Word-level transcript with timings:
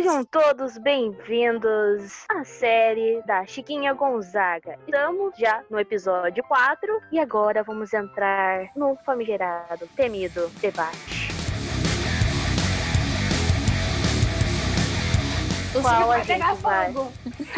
Sejam 0.00 0.24
todos 0.24 0.78
bem-vindos 0.78 2.24
à 2.30 2.42
série 2.42 3.20
da 3.26 3.44
Chiquinha 3.44 3.92
Gonzaga. 3.92 4.78
Estamos 4.86 5.36
já 5.36 5.62
no 5.68 5.78
episódio 5.78 6.42
4 6.44 7.02
e 7.12 7.18
agora 7.18 7.62
vamos 7.62 7.92
entrar 7.92 8.70
no 8.74 8.96
famigerado, 9.04 9.86
temido 9.94 10.48
debate. 10.58 11.28
O 15.74 15.82
Qual 15.82 16.06
vai 16.06 16.24
pegar 16.24 16.54
gente 16.54 16.62
vai? 16.62 16.94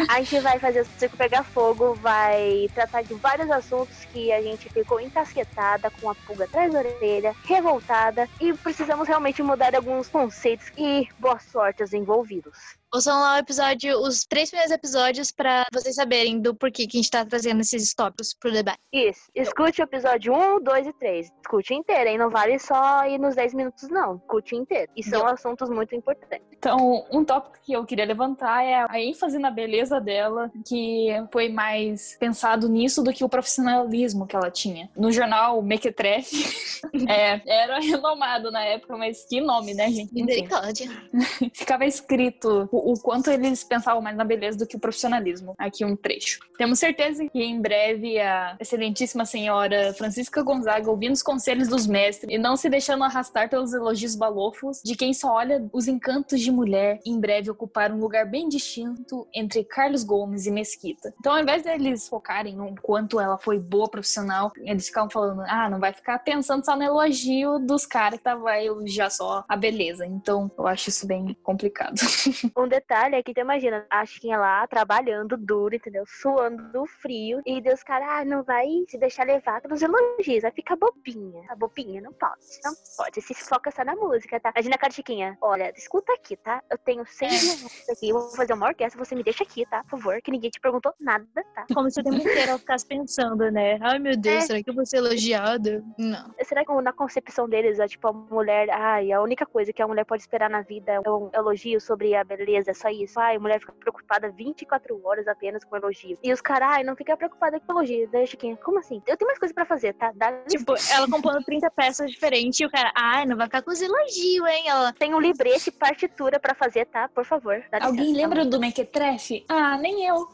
A 0.09 0.19
gente 0.19 0.39
vai 0.39 0.59
fazer 0.59 0.81
o 0.81 0.85
circo 0.85 1.17
pegar 1.17 1.43
fogo, 1.43 1.93
vai 1.95 2.67
tratar 2.73 3.03
de 3.03 3.13
vários 3.15 3.49
assuntos 3.51 4.05
que 4.05 4.31
a 4.31 4.41
gente 4.41 4.69
ficou 4.69 4.99
encasquetada, 4.99 5.91
com 5.91 6.09
a 6.09 6.15
pulga 6.15 6.45
atrás 6.45 6.71
da 6.71 6.79
orelha, 6.79 7.35
revoltada, 7.45 8.27
e 8.39 8.53
precisamos 8.53 9.07
realmente 9.07 9.41
mudar 9.43 9.75
alguns 9.75 10.07
conceitos 10.09 10.71
e 10.77 11.07
boa 11.19 11.39
sorte 11.39 11.81
aos 11.81 11.93
envolvidos. 11.93 12.57
Ouçam 12.93 13.19
lá 13.19 13.33
o 13.33 13.37
episódio, 13.39 13.97
os 14.01 14.23
três 14.23 14.51
primeiros 14.51 14.71
episódios, 14.71 15.31
pra 15.31 15.65
vocês 15.73 15.95
saberem 15.95 16.39
do 16.39 16.53
porquê 16.53 16.85
que 16.85 16.95
a 16.95 17.01
gente 17.01 17.09
tá 17.09 17.25
trazendo 17.25 17.61
esses 17.61 17.91
tópicos 17.91 18.35
pro 18.39 18.51
debate. 18.51 18.77
Isso, 18.93 19.31
escute 19.33 19.81
o 19.81 19.85
episódio 19.85 20.31
1, 20.31 20.61
2 20.61 20.87
e 20.87 20.93
3. 20.93 21.31
Escute 21.41 21.73
inteiro, 21.73 22.11
hein? 22.11 22.19
Não 22.19 22.29
vale 22.29 22.59
só 22.59 23.03
ir 23.07 23.17
nos 23.17 23.33
10 23.33 23.55
minutos, 23.55 23.89
não. 23.89 24.17
Escute 24.17 24.55
inteiro. 24.55 24.91
E 24.95 25.01
são 25.01 25.25
assuntos 25.25 25.71
muito 25.71 25.95
importantes. 25.95 26.45
Então, 26.51 27.03
um 27.11 27.25
tópico 27.25 27.57
que 27.63 27.73
eu 27.73 27.83
queria 27.83 28.05
levantar 28.05 28.63
é 28.63 28.85
a 28.87 29.01
ênfase 29.01 29.39
na 29.39 29.49
beleza 29.49 29.99
dela, 29.99 30.51
que 30.67 31.07
foi 31.31 31.49
mais 31.49 32.15
pensado 32.19 32.69
nisso 32.69 33.01
do 33.01 33.11
que 33.11 33.23
o 33.23 33.29
profissionalismo 33.29 34.27
que 34.27 34.35
ela 34.35 34.51
tinha. 34.51 34.87
No 34.95 35.11
jornal 35.11 35.63
Mequetrefe, 35.63 36.79
é, 37.09 37.41
era 37.45 37.79
renomado 37.79 38.51
na 38.51 38.63
época, 38.63 38.95
mas 38.95 39.25
que 39.25 39.41
nome, 39.41 39.73
né, 39.73 39.89
gente? 39.89 40.13
Misericórdia. 40.13 40.91
ficava 41.55 41.85
escrito 41.85 42.69
o, 42.83 42.99
quanto 42.99 43.31
eles 43.31 43.63
pensavam 43.63 44.01
mais 44.01 44.15
na 44.15 44.23
beleza 44.23 44.57
do 44.57 44.67
que 44.67 44.75
o 44.75 44.79
profissionalismo. 44.79 45.55
Aqui 45.57 45.85
um 45.85 45.95
trecho. 45.95 46.39
Temos 46.57 46.79
certeza 46.79 47.27
que 47.27 47.41
em 47.41 47.61
breve 47.61 48.19
a 48.19 48.55
excelentíssima 48.59 49.25
senhora 49.25 49.93
Francisca 49.93 50.41
Gonzaga, 50.41 50.89
ouvindo 50.89 51.13
os 51.13 51.23
conselhos 51.23 51.67
dos 51.67 51.87
mestres 51.87 52.33
e 52.33 52.37
não 52.37 52.55
se 52.55 52.69
deixando 52.69 53.03
arrastar 53.03 53.49
pelos 53.49 53.73
elogios 53.73 54.15
balofos 54.15 54.81
de 54.83 54.95
quem 54.95 55.13
só 55.13 55.33
olha 55.33 55.67
os 55.71 55.87
encantos 55.87 56.41
de 56.41 56.51
mulher, 56.51 56.99
em 57.05 57.19
breve 57.19 57.49
ocupar 57.49 57.91
um 57.91 57.99
lugar 57.99 58.29
bem 58.29 58.49
distinto 58.49 59.27
entre 59.33 59.63
Carlos 59.63 60.03
Gomes 60.03 60.45
e 60.45 60.51
Mesquita. 60.51 61.13
Então, 61.19 61.33
ao 61.33 61.39
invés 61.39 61.63
deles 61.63 62.07
focarem 62.07 62.55
no 62.55 62.75
quanto 62.81 63.19
ela 63.19 63.37
foi 63.37 63.59
boa 63.59 63.89
profissional, 63.89 64.51
eles 64.57 64.87
ficavam 64.87 65.09
falando, 65.09 65.41
ah, 65.47 65.69
não 65.69 65.79
vai 65.79 65.93
ficar 65.93 66.19
pensando 66.19 66.65
só 66.65 66.75
no 66.75 66.83
elogio 66.83 67.59
dos 67.59 67.85
caras 67.85 68.19
que 68.19 68.23
tá, 68.23 68.35
vai 68.35 68.67
elogiar 68.67 69.09
só 69.09 69.43
a 69.47 69.55
beleza. 69.55 70.05
Então, 70.05 70.51
eu 70.57 70.67
acho 70.67 70.89
isso 70.89 71.07
bem 71.07 71.35
complicado. 71.43 71.95
Um 72.55 72.67
detalhe 72.73 73.15
é 73.15 73.23
que 73.23 73.33
tu 73.33 73.39
imagina, 73.39 73.85
a 73.89 74.05
Chiquinha 74.05 74.37
lá 74.37 74.65
trabalhando 74.67 75.37
duro, 75.37 75.75
entendeu? 75.75 76.03
Suando 76.07 76.63
do 76.71 76.85
frio. 76.85 77.41
E 77.45 77.61
Deus, 77.61 77.83
cara, 77.83 78.19
ah, 78.19 78.25
não 78.25 78.43
vai 78.43 78.67
se 78.87 78.97
deixar 78.97 79.25
levar 79.27 79.61
pelos 79.61 79.81
elogios, 79.81 80.41
vai 80.41 80.51
ficar 80.51 80.75
bobinha. 80.75 81.43
Tá 81.47 81.55
bobinha? 81.55 82.01
Não 82.01 82.11
pode. 82.13 82.59
Não 82.63 82.73
pode. 82.97 83.21
Se 83.21 83.33
foca 83.35 83.69
só 83.71 83.83
na 83.83 83.95
música, 83.95 84.39
tá? 84.39 84.51
Imagina 84.55 84.75
a 84.75 84.77
cara 84.77 84.89
de 84.89 84.95
Chiquinha. 84.95 85.37
Olha, 85.41 85.71
escuta 85.75 86.11
aqui, 86.13 86.35
tá? 86.35 86.61
Eu 86.69 86.77
tenho 86.77 87.05
seis 87.05 87.43
minutos 87.57 87.89
aqui, 87.89 88.09
eu 88.09 88.19
vou 88.19 88.29
fazer 88.35 88.53
uma 88.53 88.67
orquestra, 88.67 89.03
você 89.03 89.15
me 89.15 89.23
deixa 89.23 89.43
aqui, 89.43 89.65
tá? 89.65 89.83
Por 89.83 89.99
favor, 89.99 90.21
que 90.21 90.31
ninguém 90.31 90.49
te 90.49 90.59
perguntou 90.59 90.93
nada, 90.99 91.25
tá? 91.53 91.65
Como 91.73 91.89
se 91.91 91.99
o 91.99 92.03
tempo 92.03 92.17
inteiro 92.17 92.49
ela 92.49 92.59
ficasse 92.59 92.85
pensando, 92.85 93.51
né? 93.51 93.77
Ai, 93.81 93.99
meu 93.99 94.17
Deus, 94.17 94.43
É. 94.43 94.47
será 94.47 94.63
que 94.63 94.69
eu 94.69 94.73
vou 94.73 94.85
ser 94.85 94.97
elogiada? 94.97 95.83
Não. 95.97 96.33
Será 96.43 96.65
que 96.65 96.73
na 96.73 96.93
concepção 96.93 97.47
deles 97.47 97.79
é 97.79 97.87
tipo 97.87 98.07
a 98.07 98.13
mulher, 98.13 98.69
ai, 98.71 99.11
a 99.11 99.21
única 99.21 99.45
coisa 99.45 99.71
que 99.71 99.81
a 99.81 99.87
mulher 99.87 100.05
pode 100.05 100.23
esperar 100.23 100.49
na 100.49 100.61
vida 100.61 100.91
é 100.91 100.99
um 101.09 101.29
elogio 101.33 101.79
sobre 101.79 102.15
a 102.15 102.23
beleza, 102.23 102.62
é 102.67 102.73
só 102.73 102.89
isso. 102.89 103.19
Ai, 103.19 103.35
a 103.35 103.39
mulher 103.39 103.59
fica 103.59 103.73
preocupada 103.73 104.29
24 104.29 104.99
horas 105.05 105.27
apenas 105.27 105.63
com 105.63 105.75
elogio. 105.75 106.17
E 106.23 106.31
os 106.31 106.41
caras, 106.41 106.69
ai, 106.71 106.83
não 106.83 106.95
fica 106.95 107.15
preocupada 107.15 107.59
com 107.59 107.73
elogio. 107.73 108.09
Daí, 108.11 108.27
Chiquinha, 108.27 108.57
como 108.57 108.79
assim? 108.79 109.01
Eu 109.07 109.17
tenho 109.17 109.27
mais 109.27 109.39
coisa 109.39 109.53
pra 109.53 109.65
fazer, 109.65 109.93
tá? 109.93 110.11
Dá 110.15 110.31
Tipo, 110.47 110.73
ela 110.91 111.09
compondo 111.09 111.43
30 111.43 111.69
peças 111.71 112.11
diferentes 112.11 112.59
e 112.59 112.65
o 112.65 112.69
cara, 112.69 112.91
ai, 112.95 113.25
não 113.25 113.37
vai 113.37 113.47
ficar 113.47 113.61
com 113.61 113.71
os 113.71 113.81
elogios, 113.81 114.47
hein? 114.47 114.67
Ela, 114.67 114.93
tem 114.93 115.13
um 115.13 115.19
librete, 115.19 115.71
partitura 115.71 116.39
pra 116.39 116.53
fazer, 116.53 116.85
tá? 116.85 117.07
Por 117.09 117.25
favor. 117.25 117.63
Dá 117.71 117.85
Alguém 117.85 118.07
licença, 118.07 118.21
lembra 118.21 118.45
do 118.45 118.59
Mequetrefe? 118.59 119.45
Ah, 119.49 119.77
nem 119.77 120.05
eu. 120.05 120.15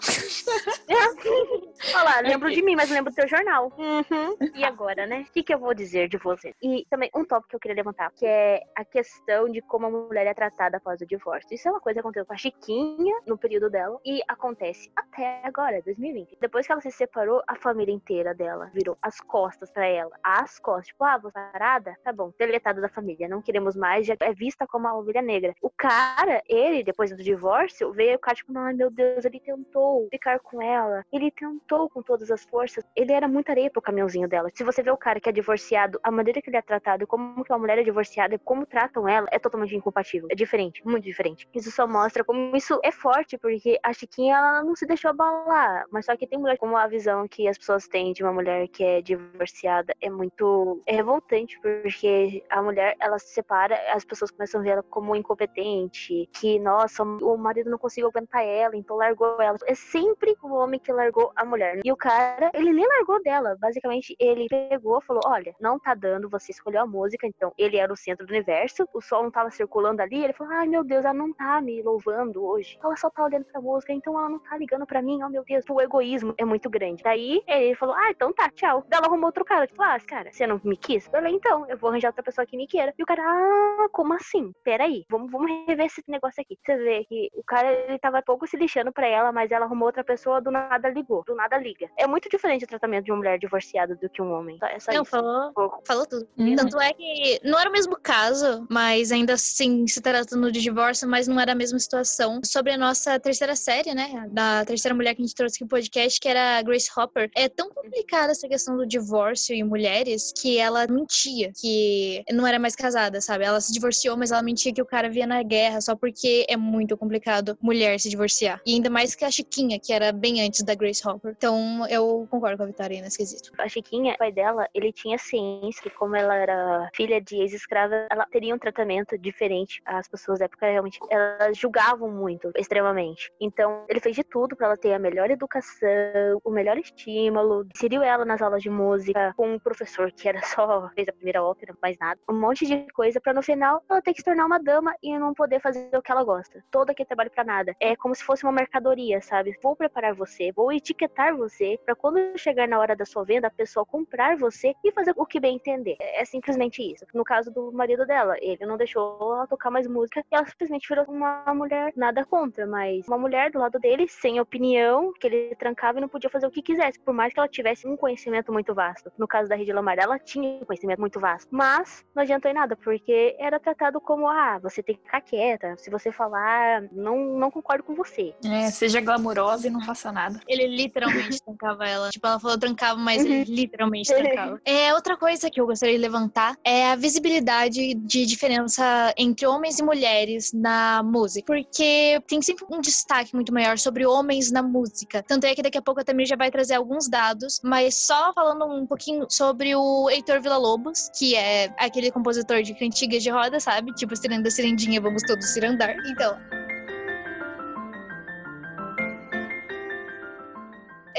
Olha 1.93 2.03
lá, 2.03 2.19
lembro 2.21 2.51
de 2.51 2.61
mim, 2.61 2.75
mas 2.75 2.89
não 2.89 2.95
lembro 2.97 3.11
do 3.11 3.15
teu 3.15 3.27
jornal. 3.27 3.71
Uhum. 3.77 4.35
E 4.55 4.63
agora, 4.63 5.05
né? 5.07 5.25
O 5.29 5.31
que, 5.31 5.43
que 5.43 5.53
eu 5.53 5.59
vou 5.59 5.73
dizer 5.73 6.07
de 6.09 6.17
você? 6.17 6.53
E 6.61 6.85
também 6.89 7.09
um 7.15 7.23
tópico 7.23 7.49
que 7.49 7.55
eu 7.55 7.59
queria 7.59 7.75
levantar, 7.75 8.11
que 8.11 8.25
é 8.25 8.61
a 8.75 8.83
questão 8.83 9.49
de 9.49 9.61
como 9.61 9.85
a 9.85 9.89
mulher 9.89 10.27
é 10.27 10.33
tratada 10.33 10.77
após 10.77 11.01
o 11.01 11.05
divórcio. 11.05 11.53
Isso 11.53 11.67
é 11.67 11.71
uma 11.71 11.79
coisa 11.79 12.01
que 12.01 12.07
aconteceu 12.19 12.25
com 12.25 12.33
a 12.33 12.37
Chiquinha 12.37 13.15
no 13.25 13.37
período 13.37 13.69
dela 13.69 13.99
e 14.05 14.21
acontece 14.27 14.91
até 14.95 15.41
agora, 15.43 15.81
2020. 15.83 16.37
Depois 16.39 16.65
que 16.65 16.71
ela 16.71 16.81
se 16.81 16.91
separou, 16.91 17.41
a 17.47 17.55
família 17.55 17.93
inteira 17.93 18.33
dela 18.33 18.69
virou 18.73 18.97
as 19.01 19.19
costas 19.19 19.71
pra 19.71 19.85
ela. 19.85 20.11
As 20.23 20.59
costas. 20.59 20.87
Tipo, 20.87 21.03
ah, 21.03 21.19
tá 21.19 21.29
parada? 21.31 21.95
Tá 22.03 22.11
bom, 22.11 22.31
deletada 22.37 22.81
da 22.81 22.89
família, 22.89 23.27
não 23.27 23.41
queremos 23.41 23.75
mais, 23.75 24.05
já 24.05 24.15
é 24.19 24.33
vista 24.33 24.65
como 24.67 24.87
a 24.87 24.97
ovelha 24.97 25.21
negra. 25.21 25.53
O 25.61 25.69
cara, 25.69 26.41
ele, 26.47 26.83
depois 26.83 27.11
do 27.11 27.23
divórcio, 27.23 27.91
veio 27.91 28.15
o 28.15 28.19
cara, 28.19 28.35
tipo, 28.35 28.57
ai 28.57 28.73
meu 28.73 28.89
Deus, 28.89 29.25
ele 29.25 29.39
tentou 29.39 30.07
ficar 30.09 30.39
com 30.39 30.61
ela. 30.61 31.05
Ele 31.11 31.31
tentou 31.31 31.89
com 31.89 32.01
todas 32.01 32.31
as 32.31 32.43
forças. 32.45 32.83
Ele 32.95 33.13
era 33.13 33.27
muita 33.27 33.51
areia 33.51 33.69
pro 33.69 33.81
caminhãozinho 33.81 34.27
dela. 34.27 34.49
Se 34.53 34.63
você 34.63 34.81
vê 34.81 34.91
o 34.91 34.97
cara 34.97 35.19
que 35.19 35.29
é 35.29 35.31
divorciado, 35.31 35.99
a 36.03 36.11
maneira 36.11 36.41
que 36.41 36.49
ele 36.49 36.57
é 36.57 36.61
tratado, 36.61 37.05
como 37.05 37.43
que 37.43 37.51
uma 37.51 37.59
mulher 37.59 37.77
é 37.77 37.83
divorciada, 37.83 38.39
como 38.39 38.65
tratam 38.65 39.07
ela, 39.07 39.27
é 39.31 39.39
totalmente 39.39 39.75
incompatível. 39.75 40.27
É 40.31 40.35
diferente, 40.35 40.85
muito 40.85 41.03
diferente. 41.03 41.47
Isso 41.53 41.71
só 41.71 41.87
mostra 41.87 41.98
como 42.25 42.55
isso 42.55 42.79
é 42.83 42.91
forte, 42.91 43.37
porque 43.37 43.79
a 43.83 43.93
Chiquinha, 43.93 44.37
ela 44.37 44.63
não 44.63 44.75
se 44.75 44.85
deixou 44.85 45.11
abalar. 45.11 45.85
Mas 45.91 46.05
só 46.05 46.15
que 46.15 46.27
tem 46.27 46.39
mulher 46.39 46.57
como 46.57 46.77
a 46.77 46.87
visão 46.87 47.27
que 47.27 47.47
as 47.47 47.57
pessoas 47.57 47.87
têm 47.87 48.13
de 48.13 48.23
uma 48.23 48.33
mulher 48.33 48.67
que 48.67 48.83
é 48.83 49.01
divorciada 49.01 49.93
é 50.01 50.09
muito 50.09 50.81
é 50.85 50.95
revoltante, 50.95 51.59
porque 51.61 52.43
a 52.49 52.61
mulher, 52.61 52.95
ela 52.99 53.17
se 53.19 53.33
separa, 53.33 53.77
as 53.93 54.05
pessoas 54.05 54.31
começam 54.31 54.61
a 54.61 54.63
ver 54.63 54.69
ela 54.71 54.83
como 54.83 55.15
incompetente, 55.15 56.29
que, 56.33 56.59
nossa, 56.59 57.03
o 57.03 57.37
marido 57.37 57.69
não 57.69 57.77
conseguiu 57.77 58.09
aguentar 58.09 58.43
ela, 58.45 58.75
então 58.75 58.95
largou 58.95 59.41
ela. 59.41 59.57
É 59.65 59.75
sempre 59.75 60.35
o 60.41 60.53
homem 60.53 60.79
que 60.79 60.91
largou 60.91 61.31
a 61.35 61.45
mulher. 61.45 61.79
E 61.83 61.91
o 61.91 61.97
cara, 61.97 62.51
ele 62.53 62.73
nem 62.73 62.87
largou 62.87 63.21
dela. 63.23 63.57
Basicamente, 63.59 64.15
ele 64.19 64.47
pegou, 64.47 65.01
falou: 65.01 65.21
Olha, 65.25 65.55
não 65.59 65.79
tá 65.79 65.93
dando, 65.93 66.29
você 66.29 66.51
escolheu 66.51 66.81
a 66.81 66.87
música, 66.87 67.27
então 67.27 67.53
ele 67.57 67.77
era 67.77 67.91
o 67.91 67.97
centro 67.97 68.25
do 68.25 68.31
universo, 68.31 68.87
o 68.93 69.01
sol 69.01 69.23
não 69.23 69.31
tava 69.31 69.49
circulando 69.51 70.01
ali. 70.01 70.23
Ele 70.23 70.33
falou: 70.33 70.53
Ai 70.53 70.67
meu 70.67 70.83
Deus, 70.83 71.05
ela 71.05 71.13
não 71.13 71.33
tá 71.33 71.61
me 71.61 71.79
louvando 71.89 72.43
hoje. 72.45 72.77
Ela 72.83 72.95
só 72.95 73.09
tá 73.09 73.23
olhando 73.23 73.45
pra 73.45 73.61
música, 73.61 73.91
então 73.93 74.17
ela 74.17 74.29
não 74.29 74.39
tá 74.39 74.57
ligando 74.57 74.85
pra 74.85 75.01
mim. 75.01 75.21
Oh 75.23 75.29
meu 75.29 75.43
Deus, 75.43 75.65
o 75.69 75.81
egoísmo 75.81 76.33
é 76.37 76.45
muito 76.45 76.69
grande. 76.69 77.03
Daí 77.03 77.41
ele 77.47 77.75
falou: 77.75 77.95
Ah, 77.95 78.09
então 78.11 78.31
tá, 78.33 78.49
tchau. 78.51 78.83
Daí 78.87 78.97
ela 78.97 79.07
arrumou 79.07 79.25
outro 79.27 79.43
cara. 79.45 79.67
Tipo, 79.67 79.81
ah, 79.81 79.97
cara, 80.05 80.31
você 80.31 80.45
não 80.47 80.59
me 80.63 80.77
quis? 80.77 81.05
Eu 81.05 81.11
falei: 81.11 81.33
Então, 81.33 81.65
eu 81.69 81.77
vou 81.77 81.89
arranjar 81.89 82.09
outra 82.09 82.23
pessoa 82.23 82.45
que 82.45 82.57
me 82.57 82.67
queira. 82.67 82.93
E 82.97 83.03
o 83.03 83.05
cara, 83.05 83.23
ah, 83.25 83.87
como 83.91 84.13
assim? 84.13 84.51
Peraí, 84.63 85.05
vamos, 85.09 85.31
vamos 85.31 85.49
rever 85.67 85.85
esse 85.87 86.03
negócio 86.07 86.41
aqui. 86.41 86.57
Você 86.65 86.77
vê 86.77 87.05
que 87.05 87.29
o 87.35 87.43
cara, 87.43 87.71
ele 87.71 87.99
tava 87.99 88.21
pouco 88.21 88.45
se 88.47 88.57
lixando 88.57 88.91
pra 88.91 89.07
ela, 89.07 89.31
mas 89.31 89.51
ela 89.51 89.65
arrumou 89.65 89.87
outra 89.87 90.03
pessoa, 90.03 90.41
do 90.41 90.51
nada 90.51 90.89
ligou. 90.89 91.23
Do 91.25 91.35
nada 91.35 91.57
liga. 91.57 91.89
É 91.97 92.05
muito 92.07 92.29
diferente 92.29 92.65
o 92.65 92.67
tratamento 92.67 93.05
de 93.05 93.11
uma 93.11 93.17
mulher 93.17 93.39
divorciada 93.39 93.95
do 93.95 94.09
que 94.09 94.21
um 94.21 94.31
homem. 94.31 94.57
Só- 94.59 94.67
É 94.67 94.79
só 94.79 94.91
não, 94.93 95.01
isso. 95.01 95.11
falou, 95.11 95.53
Pouco. 95.53 95.81
falou 95.85 96.05
tudo. 96.05 96.27
Hum. 96.37 96.55
Tanto 96.55 96.79
é 96.79 96.93
que 96.93 97.39
não 97.43 97.59
era 97.59 97.69
o 97.69 97.73
mesmo 97.73 97.95
caso, 97.99 98.65
mas 98.69 99.11
ainda 99.11 99.33
assim 99.33 99.87
se 99.87 100.01
tratando 100.01 100.51
de 100.51 100.61
divórcio, 100.61 101.07
mas 101.07 101.27
não 101.27 101.39
era 101.39 101.53
a 101.53 101.55
mesma 101.55 101.78
situação. 101.79 102.41
Sobre 102.43 102.73
a 102.73 102.77
nossa 102.77 103.19
terceira 103.19 103.55
série, 103.55 103.93
né? 103.93 104.27
Da 104.31 104.65
terceira 104.65 104.95
mulher 104.95 105.15
que 105.15 105.21
a 105.21 105.25
gente 105.25 105.35
trouxe 105.35 105.55
aqui 105.55 105.63
no 105.63 105.69
podcast, 105.69 106.19
que 106.19 106.27
era 106.27 106.57
a 106.57 106.61
Grace 106.61 106.89
Hopper. 106.95 107.29
É 107.35 107.47
tão 107.47 107.69
complicada 107.69 108.31
essa 108.31 108.47
questão 108.47 108.77
do 108.77 108.85
divórcio 108.85 109.55
em 109.55 109.63
mulheres 109.63 110.33
que 110.35 110.57
ela 110.57 110.85
mentia 110.87 111.51
que 111.59 112.23
não 112.31 112.45
era 112.45 112.59
mais 112.59 112.75
casada, 112.75 113.21
sabe? 113.21 113.45
Ela 113.45 113.61
se 113.61 113.73
divorciou, 113.73 114.17
mas 114.17 114.31
ela 114.31 114.41
mentia 114.41 114.73
que 114.73 114.81
o 114.81 114.85
cara 114.85 115.09
via 115.09 115.27
na 115.27 115.41
guerra 115.43 115.81
só 115.81 115.95
porque 115.95 116.45
é 116.47 116.57
muito 116.57 116.97
complicado 116.97 117.57
mulher 117.61 117.99
se 117.99 118.09
divorciar. 118.09 118.61
E 118.65 118.73
ainda 118.73 118.89
mais 118.89 119.15
que 119.15 119.25
a 119.25 119.31
Chiquinha, 119.31 119.79
que 119.79 119.93
era 119.93 120.11
bem 120.11 120.41
antes 120.41 120.63
da 120.63 120.75
Grace 120.75 121.07
Hopper. 121.07 121.33
Então 121.37 121.85
eu 121.87 122.27
concordo 122.29 122.57
com 122.57 122.63
a 122.63 122.67
Vitória 122.67 123.01
nesse 123.01 123.17
quesito. 123.17 123.51
A 123.57 123.67
Chiquinha, 123.67 124.13
o 124.13 124.17
pai 124.17 124.31
dela, 124.31 124.67
ele 124.73 124.91
tinha 124.91 125.17
ciência 125.17 125.81
que 125.81 125.89
como 125.89 126.15
ela 126.15 126.35
era 126.35 126.89
filha 126.93 127.21
de 127.21 127.37
ex-escrava, 127.37 128.07
ela 128.09 128.25
teria 128.25 128.53
um 128.53 128.59
tratamento 128.59 129.17
diferente. 129.17 129.81
As 129.85 130.07
pessoas 130.07 130.39
da 130.39 130.45
época 130.45 130.65
realmente, 130.65 130.99
elas 131.09 131.57
julgavam 131.69 132.09
muito, 132.09 132.51
extremamente. 132.57 133.31
Então, 133.39 133.85
ele 133.87 133.99
fez 133.99 134.15
de 134.15 134.23
tudo 134.23 134.55
pra 134.55 134.67
ela 134.67 134.77
ter 134.77 134.93
a 134.93 134.99
melhor 134.99 135.29
educação, 135.29 136.41
o 136.43 136.49
melhor 136.49 136.77
estímulo, 136.77 137.65
inseriu 137.75 138.01
ela 138.01 138.25
nas 138.25 138.41
aulas 138.41 138.63
de 138.63 138.69
música 138.69 139.33
com 139.37 139.53
um 139.53 139.59
professor 139.59 140.11
que 140.11 140.27
era 140.27 140.41
só, 140.43 140.89
fez 140.95 141.07
a 141.07 141.13
primeira 141.13 141.43
ópera, 141.43 141.75
mais 141.81 141.95
nada. 141.99 142.19
Um 142.27 142.39
monte 142.39 142.65
de 142.65 142.87
coisa 142.93 143.21
pra 143.21 143.33
no 143.33 143.43
final 143.43 143.83
ela 143.87 144.01
ter 144.01 144.13
que 144.13 144.19
se 144.19 144.25
tornar 144.25 144.45
uma 144.45 144.59
dama 144.59 144.95
e 145.03 145.17
não 145.17 145.33
poder 145.33 145.61
fazer 145.61 145.89
o 145.95 146.01
que 146.01 146.11
ela 146.11 146.23
gosta. 146.23 146.63
Todo 146.71 146.89
aquele 146.89 147.07
trabalho 147.07 147.31
pra 147.31 147.43
nada. 147.43 147.75
É 147.79 147.95
como 147.95 148.15
se 148.15 148.23
fosse 148.23 148.43
uma 148.43 148.51
mercadoria, 148.51 149.21
sabe? 149.21 149.55
Vou 149.61 149.75
preparar 149.75 150.15
você, 150.15 150.51
vou 150.51 150.71
etiquetar 150.71 151.35
você 151.35 151.79
pra 151.85 151.95
quando 151.95 152.19
chegar 152.37 152.67
na 152.67 152.79
hora 152.79 152.95
da 152.95 153.05
sua 153.05 153.23
venda, 153.23 153.47
a 153.47 153.51
pessoa 153.51 153.85
comprar 153.85 154.37
você 154.37 154.73
e 154.83 154.91
fazer 154.91 155.13
o 155.15 155.25
que 155.25 155.39
bem 155.39 155.55
entender. 155.55 155.97
É 155.99 156.25
simplesmente 156.25 156.81
isso. 156.81 157.05
No 157.13 157.23
caso 157.23 157.51
do 157.51 157.71
marido 157.71 158.05
dela, 158.05 158.35
ele 158.41 158.65
não 158.65 158.77
deixou 158.77 159.35
ela 159.35 159.45
tocar 159.45 159.69
mais 159.69 159.87
música 159.87 160.23
e 160.31 160.35
ela 160.35 160.45
simplesmente 160.47 160.87
virou 160.87 161.05
uma 161.05 161.53
mulher 161.59 161.93
nada 161.95 162.25
contra, 162.25 162.65
mas 162.65 163.07
uma 163.07 163.17
mulher 163.17 163.51
do 163.51 163.59
lado 163.59 163.79
dele, 163.79 164.07
sem 164.07 164.39
opinião, 164.39 165.13
que 165.19 165.27
ele 165.27 165.55
trancava 165.55 165.97
e 165.97 166.01
não 166.01 166.09
podia 166.09 166.29
fazer 166.29 166.47
o 166.47 166.51
que 166.51 166.61
quisesse, 166.61 166.99
por 166.99 167.13
mais 167.13 167.33
que 167.33 167.39
ela 167.39 167.47
tivesse 167.47 167.87
um 167.87 167.97
conhecimento 167.97 168.51
muito 168.51 168.73
vasto. 168.73 169.11
No 169.17 169.27
caso 169.27 169.49
da 169.49 169.55
Rede 169.55 169.73
Lamar, 169.73 169.97
ela 169.99 170.17
tinha 170.17 170.61
um 170.61 170.65
conhecimento 170.65 170.99
muito 170.99 171.19
vasto, 171.19 171.47
mas 171.51 172.03
não 172.15 172.23
adiantou 172.23 172.49
em 172.49 172.53
nada, 172.53 172.75
porque 172.75 173.35
era 173.39 173.59
tratado 173.59 173.99
como, 173.99 174.27
ah, 174.27 174.59
você 174.61 174.81
tem 174.81 174.95
que 174.95 175.03
ficar 175.03 175.21
quieta, 175.21 175.75
se 175.77 175.89
você 175.89 176.11
falar, 176.11 176.83
não, 176.91 177.37
não 177.37 177.51
concordo 177.51 177.83
com 177.83 177.93
você. 177.95 178.33
É, 178.45 178.69
seja 178.71 179.01
glamurosa 179.01 179.67
e 179.67 179.69
não 179.69 179.81
faça 179.81 180.11
nada. 180.11 180.39
Ele 180.47 180.67
literalmente 180.67 181.41
trancava 181.43 181.85
ela. 181.85 182.09
Tipo, 182.09 182.27
ela 182.27 182.39
falou 182.39 182.57
trancava, 182.57 182.99
mas 182.99 183.23
ele 183.23 183.39
uhum. 183.39 183.55
literalmente 183.55 184.13
trancava. 184.13 184.59
É, 184.69 184.93
outra 184.93 185.17
coisa 185.17 185.49
que 185.49 185.59
eu 185.59 185.65
gostaria 185.65 185.95
de 185.95 186.01
levantar 186.01 186.55
é 186.63 186.91
a 186.91 186.95
visibilidade 186.95 187.93
de 187.95 188.25
diferença 188.25 189.13
entre 189.17 189.47
homens 189.47 189.79
e 189.79 189.83
mulheres 189.83 190.53
na 190.53 191.01
música. 191.03 191.48
Porque 191.49 192.21
tem 192.27 192.43
sempre 192.43 192.63
um 192.69 192.79
destaque 192.79 193.33
muito 193.33 193.51
maior 193.51 193.75
sobre 193.79 194.05
homens 194.05 194.51
na 194.51 194.61
música. 194.61 195.23
Tanto 195.23 195.45
é 195.45 195.55
que 195.55 195.63
daqui 195.63 195.79
a 195.79 195.81
pouco 195.81 195.99
a 195.99 196.03
Tamir 196.03 196.27
já 196.27 196.35
vai 196.35 196.51
trazer 196.51 196.75
alguns 196.75 197.09
dados, 197.09 197.59
mas 197.63 198.05
só 198.05 198.31
falando 198.33 198.65
um 198.65 198.85
pouquinho 198.85 199.25
sobre 199.27 199.75
o 199.75 200.07
Heitor 200.11 200.41
Villa-Lobos, 200.41 201.09
que 201.17 201.35
é 201.35 201.73
aquele 201.79 202.11
compositor 202.11 202.61
de 202.61 202.75
cantigas 202.75 203.23
de 203.23 203.31
roda, 203.31 203.59
sabe? 203.59 203.91
Tipo, 203.95 204.15
ciranda, 204.15 204.51
cirandinha, 204.51 205.01
vamos 205.01 205.23
todos 205.23 205.43
cirandar. 205.51 205.95
Então, 206.11 206.37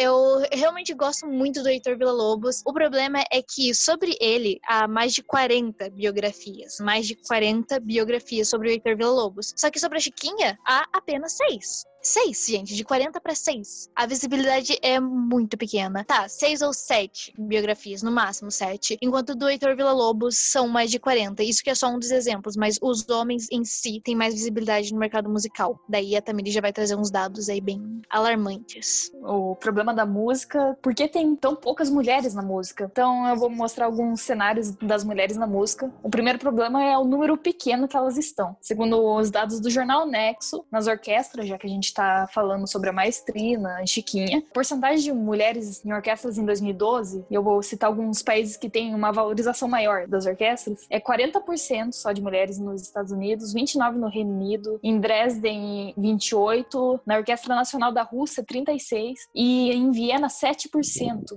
Eu 0.02 0.42
realmente 0.50 0.94
gosto 0.94 1.26
muito 1.26 1.62
do 1.62 1.68
Heitor 1.68 1.98
Villa-Lobos. 1.98 2.62
O 2.64 2.72
problema 2.72 3.22
é 3.30 3.42
que 3.42 3.74
sobre 3.74 4.16
ele 4.18 4.58
há 4.66 4.88
mais 4.88 5.12
de 5.12 5.22
40 5.22 5.90
biografias. 5.90 6.78
Mais 6.80 7.06
de 7.06 7.14
40 7.14 7.78
biografias 7.80 8.48
sobre 8.48 8.68
o 8.68 8.70
Heitor 8.70 8.96
Villa-Lobos. 8.96 9.52
Só 9.58 9.70
que 9.70 9.78
sobre 9.78 9.98
a 9.98 10.00
Chiquinha, 10.00 10.58
há 10.66 10.86
apenas 10.90 11.36
seis. 11.36 11.84
Seis, 12.02 12.46
gente, 12.48 12.74
de 12.74 12.82
40 12.82 13.20
para 13.20 13.34
seis. 13.34 13.90
A 13.94 14.06
visibilidade 14.06 14.78
é 14.80 14.98
muito 14.98 15.58
pequena. 15.58 16.02
Tá, 16.04 16.28
seis 16.28 16.62
ou 16.62 16.72
sete 16.72 17.32
biografias, 17.38 18.02
no 18.02 18.10
máximo 18.10 18.50
sete. 18.50 18.96
Enquanto 19.02 19.34
do 19.34 19.48
Heitor 19.48 19.76
Villa-Lobos 19.76 20.38
são 20.38 20.66
mais 20.66 20.90
de 20.90 20.98
40. 20.98 21.42
Isso 21.42 21.62
que 21.62 21.68
é 21.68 21.74
só 21.74 21.88
um 21.88 21.98
dos 21.98 22.10
exemplos, 22.10 22.56
mas 22.56 22.78
os 22.80 23.06
homens 23.08 23.48
em 23.52 23.64
si 23.64 24.00
têm 24.02 24.16
mais 24.16 24.32
visibilidade 24.32 24.92
no 24.92 24.98
mercado 24.98 25.28
musical. 25.28 25.78
Daí 25.88 26.16
a 26.16 26.22
Tamiri 26.22 26.50
já 26.50 26.62
vai 26.62 26.72
trazer 26.72 26.96
uns 26.96 27.10
dados 27.10 27.50
aí 27.50 27.60
bem 27.60 28.00
alarmantes. 28.08 29.12
O 29.22 29.54
problema 29.56 29.92
da 29.92 30.06
música, 30.06 30.78
por 30.80 30.94
que 30.94 31.06
tem 31.06 31.36
tão 31.36 31.54
poucas 31.54 31.90
mulheres 31.90 32.32
na 32.32 32.42
música? 32.42 32.88
Então 32.90 33.28
eu 33.28 33.36
vou 33.36 33.50
mostrar 33.50 33.84
alguns 33.84 34.22
cenários 34.22 34.70
das 34.76 35.04
mulheres 35.04 35.36
na 35.36 35.46
música. 35.46 35.92
O 36.02 36.08
primeiro 36.08 36.38
problema 36.38 36.82
é 36.82 36.96
o 36.96 37.04
número 37.04 37.36
pequeno 37.36 37.86
que 37.86 37.96
elas 37.96 38.16
estão. 38.16 38.56
Segundo 38.60 38.98
os 39.16 39.30
dados 39.30 39.60
do 39.60 39.68
jornal 39.68 40.06
Nexo, 40.06 40.64
nas 40.70 40.86
orquestras, 40.86 41.46
já 41.46 41.58
que 41.58 41.66
a 41.66 41.70
gente 41.70 41.89
está 41.90 42.26
falando 42.32 42.66
sobre 42.66 42.90
a 42.90 42.92
maestrina, 42.92 43.84
Chiquinha. 43.86 44.42
Porcentagem 44.52 45.04
de 45.04 45.12
mulheres 45.12 45.84
em 45.84 45.92
orquestras 45.92 46.38
em 46.38 46.44
2012, 46.44 47.24
e 47.30 47.34
eu 47.34 47.42
vou 47.42 47.62
citar 47.62 47.88
alguns 47.88 48.22
países 48.22 48.56
que 48.56 48.68
têm 48.68 48.94
uma 48.94 49.12
valorização 49.12 49.68
maior 49.68 50.06
das 50.06 50.26
orquestras, 50.26 50.86
é 50.88 51.00
40% 51.00 51.92
só 51.92 52.12
de 52.12 52.22
mulheres 52.22 52.58
nos 52.58 52.82
Estados 52.82 53.12
Unidos, 53.12 53.54
29% 53.54 53.92
no 53.94 54.08
Reino 54.08 54.32
Unido, 54.32 54.78
em 54.82 54.98
Dresden 54.98 55.94
28%, 55.98 57.00
na 57.06 57.16
Orquestra 57.16 57.54
Nacional 57.54 57.92
da 57.92 58.02
Rússia 58.02 58.44
36% 58.44 59.14
e 59.34 59.70
em 59.72 59.90
Viena 59.90 60.28
7%. 60.28 60.68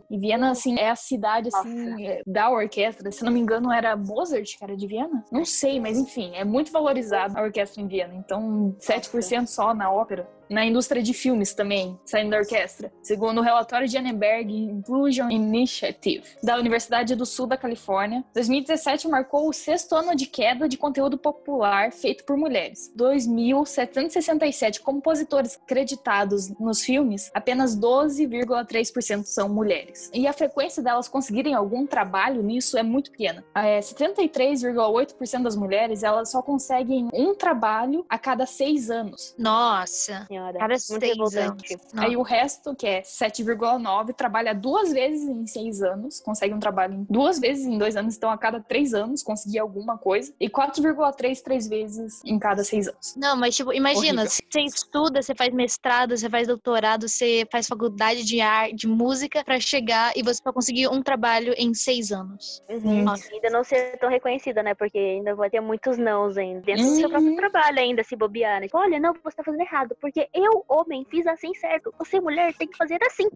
E 0.09 0.17
Viena, 0.17 0.51
assim, 0.51 0.77
é 0.77 0.89
a 0.89 0.95
cidade, 0.95 1.49
assim. 1.53 2.05
É, 2.05 2.21
da 2.25 2.49
orquestra. 2.49 3.11
Se 3.11 3.23
não 3.23 3.31
me 3.31 3.39
engano, 3.39 3.71
era 3.71 3.95
Mozart, 3.95 4.57
cara, 4.59 4.75
de 4.75 4.87
Viena? 4.87 5.23
Não 5.31 5.45
sei, 5.45 5.79
mas 5.79 5.97
enfim, 5.97 6.31
é 6.35 6.43
muito 6.43 6.71
valorizada 6.71 7.39
a 7.39 7.43
orquestra 7.43 7.81
em 7.81 7.87
Viena. 7.87 8.13
Então, 8.15 8.75
7% 8.79 9.47
só 9.47 9.73
na 9.73 9.91
ópera 9.91 10.27
na 10.53 10.63
indústria 10.63 11.01
de 11.01 11.13
filmes 11.13 11.53
também, 11.53 11.99
saindo 12.05 12.29
da 12.29 12.37
orquestra, 12.37 12.93
segundo 13.01 13.39
o 13.39 13.43
relatório 13.43 13.87
de 13.87 13.97
Annenberg 13.97 14.55
Inclusion 14.55 15.29
Initiative, 15.29 16.23
da 16.43 16.57
Universidade 16.57 17.15
do 17.15 17.25
Sul 17.25 17.47
da 17.47 17.57
Califórnia. 17.57 18.23
2017 18.33 19.07
marcou 19.07 19.49
o 19.49 19.53
sexto 19.53 19.95
ano 19.95 20.15
de 20.15 20.27
queda 20.27 20.69
de 20.69 20.77
conteúdo 20.77 21.17
popular 21.17 21.91
feito 21.91 22.23
por 22.23 22.37
mulheres. 22.37 22.93
2.767 22.95 24.79
compositores 24.79 25.59
creditados 25.65 26.49
nos 26.59 26.81
filmes, 26.81 27.31
apenas 27.33 27.75
12,3% 27.75 29.25
são 29.25 29.49
mulheres. 29.49 30.11
E 30.13 30.27
a 30.27 30.33
frequência 30.33 30.83
delas 30.83 31.07
conseguirem 31.07 31.55
algum 31.55 31.87
trabalho 31.87 32.43
nisso 32.43 32.77
é 32.77 32.83
muito 32.83 33.09
pequena. 33.09 33.43
É, 33.55 33.79
73,8% 33.79 35.41
das 35.41 35.55
mulheres 35.55 36.03
elas 36.03 36.29
só 36.29 36.41
conseguem 36.43 37.09
um 37.11 37.33
trabalho 37.33 38.05
a 38.07 38.19
cada 38.19 38.45
seis 38.45 38.91
anos. 38.91 39.33
Nossa! 39.37 40.27
Senhora. 40.43 40.59
Cada 40.59 40.77
seis 40.77 41.35
anos. 41.35 41.63
Aí 41.97 42.17
o 42.17 42.21
resto, 42.21 42.75
que 42.75 42.87
é 42.87 43.01
7,9, 43.01 44.13
trabalha 44.13 44.53
duas 44.53 44.91
vezes 44.91 45.27
em 45.27 45.45
seis 45.47 45.81
anos, 45.81 46.19
consegue 46.19 46.53
um 46.53 46.59
trabalho 46.59 47.05
duas 47.09 47.39
vezes 47.39 47.65
em 47.65 47.77
dois 47.77 47.95
anos, 47.95 48.17
então 48.17 48.29
a 48.29 48.37
cada 48.37 48.59
três 48.59 48.93
anos 48.93 49.23
conseguir 49.23 49.59
alguma 49.59 49.97
coisa. 49.97 50.33
E 50.39 50.49
4,3 50.49 51.41
três 51.41 51.67
vezes 51.67 52.21
em 52.25 52.37
cada 52.37 52.63
seis 52.63 52.87
anos. 52.87 53.15
Não, 53.15 53.37
mas 53.37 53.55
tipo, 53.55 53.71
imagina, 53.73 54.23
Horrível. 54.23 54.45
você 54.49 54.61
estuda, 54.61 55.21
você 55.21 55.35
faz 55.35 55.53
mestrado, 55.53 56.17
você 56.17 56.29
faz 56.29 56.47
doutorado, 56.47 57.07
você 57.07 57.47
faz 57.51 57.67
faculdade 57.67 58.23
de 58.23 58.41
arte, 58.41 58.75
de 58.75 58.87
música 58.87 59.43
para 59.43 59.59
chegar 59.59 60.13
e 60.15 60.23
você 60.23 60.41
vai 60.43 60.53
conseguir 60.53 60.87
um 60.87 61.01
trabalho 61.01 61.53
em 61.57 61.73
seis 61.73 62.11
anos. 62.11 62.61
Uhum. 62.69 63.05
ainda 63.09 63.49
não 63.49 63.63
ser 63.63 63.97
tão 63.97 64.09
reconhecida, 64.09 64.63
né? 64.63 64.73
Porque 64.73 64.97
ainda 64.97 65.35
vai 65.35 65.49
ter 65.49 65.61
muitos 65.61 65.97
nãos 65.97 66.37
ainda. 66.37 66.61
Dentro 66.61 66.83
uhum. 66.83 66.89
do 66.89 66.95
seu 66.95 67.09
próprio 67.09 67.31
uhum. 67.31 67.35
trabalho 67.35 67.79
ainda, 67.79 68.03
se 68.03 68.15
bobear, 68.15 68.59
né? 68.59 68.67
Tipo, 68.67 68.77
olha, 68.77 68.99
não, 68.99 69.13
você 69.23 69.37
tá 69.37 69.43
fazendo 69.43 69.61
errado, 69.61 69.95
porque 69.99 70.22
eu, 70.33 70.65
homem, 70.67 71.05
fiz 71.09 71.25
assim 71.27 71.53
certo. 71.53 71.93
Você, 71.99 72.19
mulher, 72.19 72.53
tem 72.53 72.67
que 72.67 72.77
fazer 72.77 72.99
assim. 73.03 73.29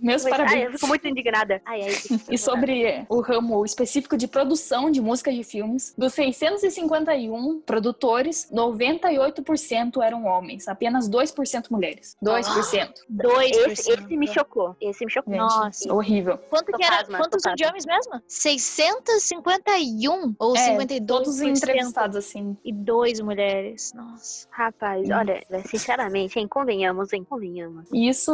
Meus 0.00 0.22
Mas, 0.24 0.30
parabéns. 0.30 0.52
Ai, 0.52 0.66
eu 0.66 0.72
fico 0.72 0.86
muito 0.86 1.08
indignada. 1.08 1.60
Ai, 1.64 1.82
ai, 1.82 1.90
e 2.30 2.38
sobre 2.38 3.04
o 3.08 3.20
ramo 3.20 3.64
específico 3.64 4.16
de 4.16 4.26
produção 4.26 4.90
de 4.90 5.00
música 5.00 5.32
de 5.32 5.44
filmes, 5.44 5.94
dos 5.96 6.12
651 6.14 7.60
produtores, 7.60 8.50
98% 8.52 10.02
eram 10.02 10.24
homens, 10.24 10.66
apenas 10.68 11.08
2% 11.08 11.70
mulheres. 11.70 12.16
2%. 12.22 12.44
Ah, 12.46 12.92
2%. 13.10 13.70
Esse, 13.70 13.92
esse 13.92 14.16
me 14.16 14.26
chocou. 14.26 14.76
Esse 14.80 15.04
me 15.04 15.10
chocou. 15.10 15.34
Nossa. 15.34 15.92
Horrível. 15.92 16.38
Quanto 16.50 16.72
que 16.72 16.84
era? 16.84 17.04
Quantos 17.04 17.42
são 17.42 17.54
de 17.54 17.64
homens 17.64 17.86
mesmo? 17.86 18.20
651 18.26 20.34
ou 20.38 20.56
é, 20.56 20.76
52%? 20.76 21.06
Todos 21.06 21.40
entrevistados 21.40 22.16
assim. 22.16 22.56
E 22.64 22.72
dois 22.72 23.20
mulheres. 23.20 23.92
Nossa. 23.94 24.48
Rapaz, 24.50 25.08
olha 25.10 25.21
olha, 25.22 25.62
sinceramente, 25.66 26.38
hein, 26.38 26.48
convenhamos, 26.48 27.12
hein, 27.12 27.24
convenhamos. 27.28 27.88
Isso 27.92 28.32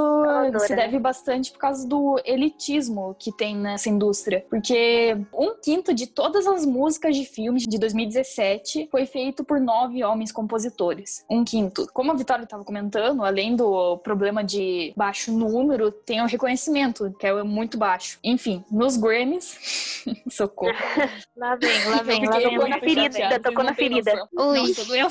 se 0.61 0.75
deve 0.75 0.99
bastante 0.99 1.53
por 1.53 1.59
causa 1.59 1.87
do 1.87 2.21
elitismo 2.25 3.15
que 3.19 3.31
tem 3.33 3.57
nessa 3.57 3.89
indústria. 3.89 4.45
Porque 4.49 5.17
um 5.33 5.55
quinto 5.63 5.95
de 5.95 6.07
todas 6.07 6.47
as 6.47 6.65
músicas 6.65 7.17
de 7.17 7.25
filmes 7.25 7.65
de 7.65 7.79
2017 7.79 8.89
foi 8.91 9.07
feito 9.07 9.45
por 9.45 9.61
nove 9.61 10.03
homens 10.03 10.33
compositores. 10.33 11.25
Um 11.31 11.45
quinto. 11.45 11.87
Como 11.93 12.13
a 12.13 12.15
Vitória 12.15 12.45
estava 12.45 12.65
comentando, 12.65 13.25
além 13.25 13.55
do 13.55 13.99
problema 13.99 14.43
de 14.43 14.93
baixo 14.97 15.33
número, 15.33 15.91
tem 15.91 16.23
o 16.23 16.27
reconhecimento, 16.27 17.15
que 17.19 17.27
é 17.27 17.43
muito 17.43 17.79
baixo. 17.79 18.19
Enfim, 18.25 18.65
nos 18.71 18.97
Grammys. 18.97 20.03
Socorro. 20.31 20.73
lá 21.37 21.57
vem, 21.57 21.85
lá 21.91 22.03
vem, 22.03 22.27
lá 22.27 22.39
vem. 22.39 22.51
Tocou 22.51 22.69
na 22.69 22.81
ferida, 22.81 23.41
tocou 23.41 23.65
na 23.65 23.75
ferida. 23.75 24.29
Ui. 24.37 24.59
Nossa, 24.59 24.85
doeu. 24.85 25.09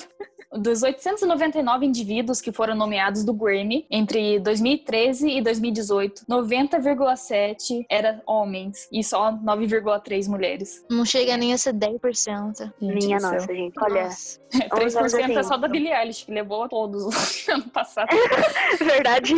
Dos 0.51 0.81
899 0.81 1.85
indivíduos 1.85 2.39
que 2.39 2.51
foram 2.51 2.75
nomeados 2.75 3.23
do 3.23 3.33
Grammy 3.33 3.85
entre 3.91 4.39
2013 4.39 5.29
e 5.29 5.41
2018, 5.41 6.25
90,7 6.25 7.85
eram 7.89 8.21
homens 8.25 8.87
e 8.91 9.03
só 9.03 9.31
9,3 9.33 10.29
mulheres. 10.29 10.85
Não 10.89 11.03
chega 11.03 11.35
nem 11.35 11.53
a 11.53 11.57
ser 11.57 11.73
10%. 11.73 12.71
Minha 12.81 13.19
nossa, 13.19 13.53
gente. 13.53 13.73
Olha. 13.79 14.03
Nossa. 14.05 14.39
3% 14.49 15.37
é 15.37 15.43
só 15.43 15.57
da 15.57 15.67
Billie 15.67 15.91
Eilish, 15.91 16.25
que 16.25 16.31
levou 16.31 16.63
a 16.63 16.69
todos 16.69 17.03
no 17.47 17.53
ano 17.55 17.69
passado. 17.69 18.07
Verdade. 18.79 19.33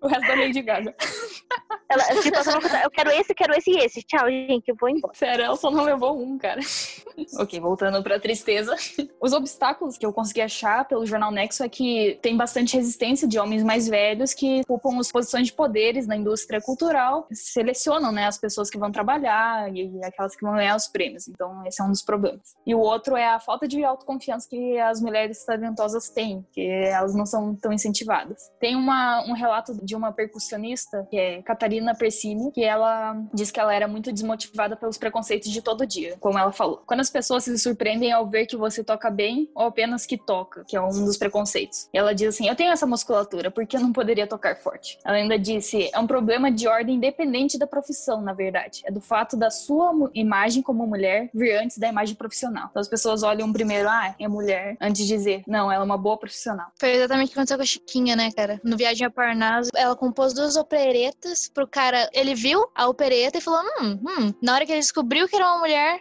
o 0.00 0.08
resto 0.08 0.26
da 0.26 0.34
Lady 0.34 0.62
Gaga. 0.62 0.94
Ela, 1.88 2.04
tipo, 2.22 2.38
eu 2.82 2.90
quero 2.90 3.10
esse, 3.10 3.34
quero 3.34 3.54
esse 3.54 3.70
e 3.70 3.78
esse. 3.78 4.02
Tchau, 4.02 4.28
gente, 4.28 4.68
eu 4.68 4.76
vou 4.78 4.88
embora. 4.88 5.14
Sério, 5.14 5.44
ela 5.44 5.56
só 5.56 5.70
não 5.70 5.84
levou 5.84 6.18
um, 6.18 6.38
cara. 6.38 6.60
ok, 7.38 7.60
voltando 7.60 8.02
pra 8.02 8.18
tristeza. 8.18 8.74
Os 9.20 9.32
obstáculos 9.32 9.98
que 9.98 10.06
eu 10.06 10.12
consegui 10.12 10.40
achar 10.40 10.86
pelo 10.86 11.04
jornal 11.04 11.30
Nexo 11.30 11.62
é 11.62 11.68
que 11.68 12.18
tem 12.22 12.36
bastante 12.36 12.76
resistência 12.76 13.28
de 13.28 13.38
homens 13.38 13.62
mais 13.62 13.88
velhos 13.88 14.32
que 14.32 14.60
ocupam 14.60 14.98
as 14.98 15.12
posições 15.12 15.46
de 15.46 15.52
poderes 15.52 16.06
na 16.06 16.16
indústria 16.16 16.60
cultural, 16.60 17.26
selecionam 17.30 18.10
né, 18.10 18.26
as 18.26 18.38
pessoas 18.38 18.70
que 18.70 18.78
vão 18.78 18.90
trabalhar 18.90 19.70
e 19.74 20.02
aquelas 20.02 20.34
que 20.34 20.42
vão 20.42 20.54
ganhar 20.54 20.76
os 20.76 20.88
prêmios. 20.88 21.28
Então, 21.28 21.64
esse 21.66 21.80
é 21.80 21.84
um 21.84 21.90
dos 21.90 22.02
problemas. 22.02 22.54
E 22.66 22.74
o 22.74 22.80
outro 22.80 23.16
é 23.16 23.28
a 23.28 23.40
falta 23.40 23.68
de 23.68 23.84
autoconfiança 23.84 24.48
que 24.48 24.78
as 24.78 25.00
mulheres 25.00 25.44
talentosas 25.44 26.08
têm, 26.08 26.46
que 26.52 26.66
elas 26.66 27.14
não 27.14 27.26
são 27.26 27.54
tão 27.54 27.72
incentivadas. 27.72 28.50
Tem 28.58 28.74
uma, 28.74 29.22
um 29.26 29.34
relato 29.34 29.74
de 29.84 29.94
uma 29.94 30.12
percussionista, 30.12 31.06
que 31.10 31.18
é 31.18 31.42
Catarina 31.42 31.81
Persini, 31.94 32.50
que 32.52 32.62
ela 32.62 33.16
diz 33.32 33.50
que 33.50 33.60
ela 33.60 33.74
era 33.74 33.86
muito 33.88 34.12
desmotivada 34.12 34.76
pelos 34.76 34.96
preconceitos 34.96 35.50
de 35.50 35.60
todo 35.60 35.86
dia, 35.86 36.16
como 36.20 36.38
ela 36.38 36.52
falou. 36.52 36.82
Quando 36.86 37.00
as 37.00 37.10
pessoas 37.10 37.44
se 37.44 37.58
surpreendem 37.58 38.12
ao 38.12 38.26
ver 38.26 38.46
que 38.46 38.56
você 38.56 38.82
toca 38.82 39.10
bem 39.10 39.50
ou 39.54 39.66
apenas 39.66 40.06
que 40.06 40.16
toca, 40.16 40.64
que 40.64 40.76
é 40.76 40.80
um 40.80 41.04
dos 41.04 41.16
preconceitos. 41.16 41.88
E 41.92 41.98
ela 41.98 42.14
diz 42.14 42.34
assim: 42.34 42.48
Eu 42.48 42.56
tenho 42.56 42.72
essa 42.72 42.86
musculatura, 42.86 43.50
por 43.50 43.66
que 43.66 43.76
eu 43.76 43.80
não 43.80 43.92
poderia 43.92 44.26
tocar 44.26 44.56
forte? 44.56 44.98
Ela 45.04 45.16
ainda 45.16 45.38
disse: 45.38 45.90
É 45.92 45.98
um 45.98 46.06
problema 46.06 46.50
de 46.50 46.66
ordem 46.68 46.96
independente 46.96 47.58
da 47.58 47.66
profissão, 47.66 48.20
na 48.20 48.32
verdade. 48.32 48.82
É 48.84 48.90
do 48.90 49.00
fato 49.00 49.36
da 49.36 49.50
sua 49.50 49.92
imagem 50.14 50.62
como 50.62 50.86
mulher 50.86 51.30
vir 51.34 51.56
antes 51.56 51.78
da 51.78 51.88
imagem 51.88 52.14
profissional. 52.14 52.68
Então 52.70 52.80
as 52.80 52.88
pessoas 52.88 53.22
olham 53.22 53.52
primeiro, 53.52 53.88
ah, 53.88 54.14
é 54.18 54.28
mulher, 54.28 54.76
antes 54.80 55.06
de 55.06 55.08
dizer, 55.08 55.42
não, 55.46 55.70
ela 55.70 55.82
é 55.82 55.86
uma 55.86 55.98
boa 55.98 56.16
profissional. 56.16 56.68
Foi 56.78 56.90
exatamente 56.90 57.28
o 57.28 57.32
que 57.32 57.38
aconteceu 57.38 57.56
com 57.56 57.62
a 57.62 57.66
Chiquinha, 57.66 58.16
né, 58.16 58.30
cara? 58.30 58.60
No 58.64 58.76
Viagem 58.76 59.06
a 59.06 59.10
Parnaso, 59.10 59.70
ela 59.74 59.96
compôs 59.96 60.32
duas 60.32 60.56
operetas 60.56 61.48
pro 61.52 61.61
cara. 61.66 62.08
Ele 62.12 62.34
viu 62.34 62.66
a 62.74 62.88
opereta 62.88 63.38
e 63.38 63.40
falou: 63.40 63.62
hum, 63.80 64.00
hum. 64.02 64.34
Na 64.42 64.54
hora 64.54 64.66
que 64.66 64.72
ele 64.72 64.80
descobriu 64.80 65.28
que 65.28 65.36
era 65.36 65.46
uma 65.46 65.60
mulher, 65.60 66.00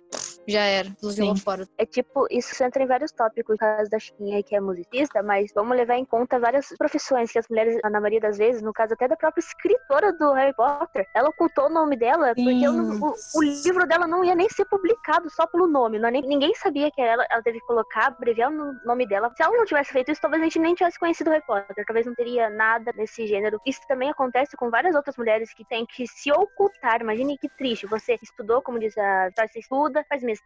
já 0.51 0.63
era. 0.63 0.89
Jogou 1.01 1.35
fora. 1.37 1.67
É 1.77 1.85
tipo, 1.85 2.27
isso 2.29 2.63
entra 2.63 2.83
em 2.83 2.87
vários 2.87 3.11
tópicos, 3.11 3.53
no 3.53 3.57
caso 3.57 3.89
da 3.89 3.99
Chiquinha, 3.99 4.43
que 4.43 4.55
é 4.55 4.59
musicista, 4.59 5.23
mas 5.23 5.51
vamos 5.53 5.75
levar 5.75 5.95
em 5.95 6.05
conta 6.05 6.39
várias 6.39 6.67
profissões 6.77 7.31
que 7.31 7.39
as 7.39 7.47
mulheres, 7.49 7.79
na 7.83 7.99
maioria 7.99 8.19
das 8.19 8.37
vezes, 8.37 8.61
no 8.61 8.73
caso 8.73 8.93
até 8.93 9.07
da 9.07 9.15
própria 9.15 9.41
escritora 9.41 10.13
do 10.13 10.33
Harry 10.33 10.53
Potter, 10.55 11.07
ela 11.15 11.29
ocultou 11.29 11.65
o 11.65 11.69
nome 11.69 11.95
dela 11.95 12.33
porque 12.35 12.67
o, 12.67 13.05
o, 13.05 13.13
o, 13.35 13.43
livro 13.43 13.87
dela 13.87 14.07
não 14.07 14.23
ia 14.23 14.35
nem 14.35 14.49
ser 14.49 14.65
publicado 14.65 15.29
só 15.29 15.45
pelo 15.47 15.67
nome. 15.67 15.99
Não, 15.99 16.09
é 16.09 16.11
nem, 16.11 16.21
ninguém 16.21 16.53
sabia 16.55 16.91
que 16.91 17.01
ela, 17.01 17.25
ela 17.29 17.41
teve 17.41 17.59
que 17.59 17.65
colocar, 17.65 18.07
abreviar 18.07 18.51
o 18.51 18.73
nome 18.85 19.07
dela. 19.07 19.31
Se 19.35 19.43
ela 19.43 19.55
não 19.55 19.65
tivesse 19.65 19.91
feito 19.91 20.11
isso, 20.11 20.21
talvez 20.21 20.41
a 20.41 20.45
gente 20.45 20.59
nem 20.59 20.75
tivesse 20.75 20.99
conhecido 20.99 21.29
o 21.29 21.33
Harry 21.33 21.45
Potter. 21.45 21.85
Talvez 21.85 22.05
não 22.05 22.15
teria 22.15 22.49
nada 22.49 22.91
desse 22.93 23.27
gênero. 23.27 23.59
Isso 23.65 23.81
também 23.87 24.09
acontece 24.09 24.55
com 24.57 24.69
várias 24.69 24.95
outras 24.95 25.15
mulheres 25.17 25.53
que 25.53 25.65
têm 25.65 25.85
que 25.85 26.07
se 26.07 26.31
ocultar. 26.31 27.01
Imagine 27.01 27.37
que 27.37 27.49
triste. 27.49 27.85
Você 27.87 28.17
estudou, 28.21 28.61
como 28.61 28.79
diz 28.79 28.97
a 28.97 29.29
você 29.37 29.59
estuda, 29.59 30.05
faz 30.09 30.23
mestrado, 30.23 30.40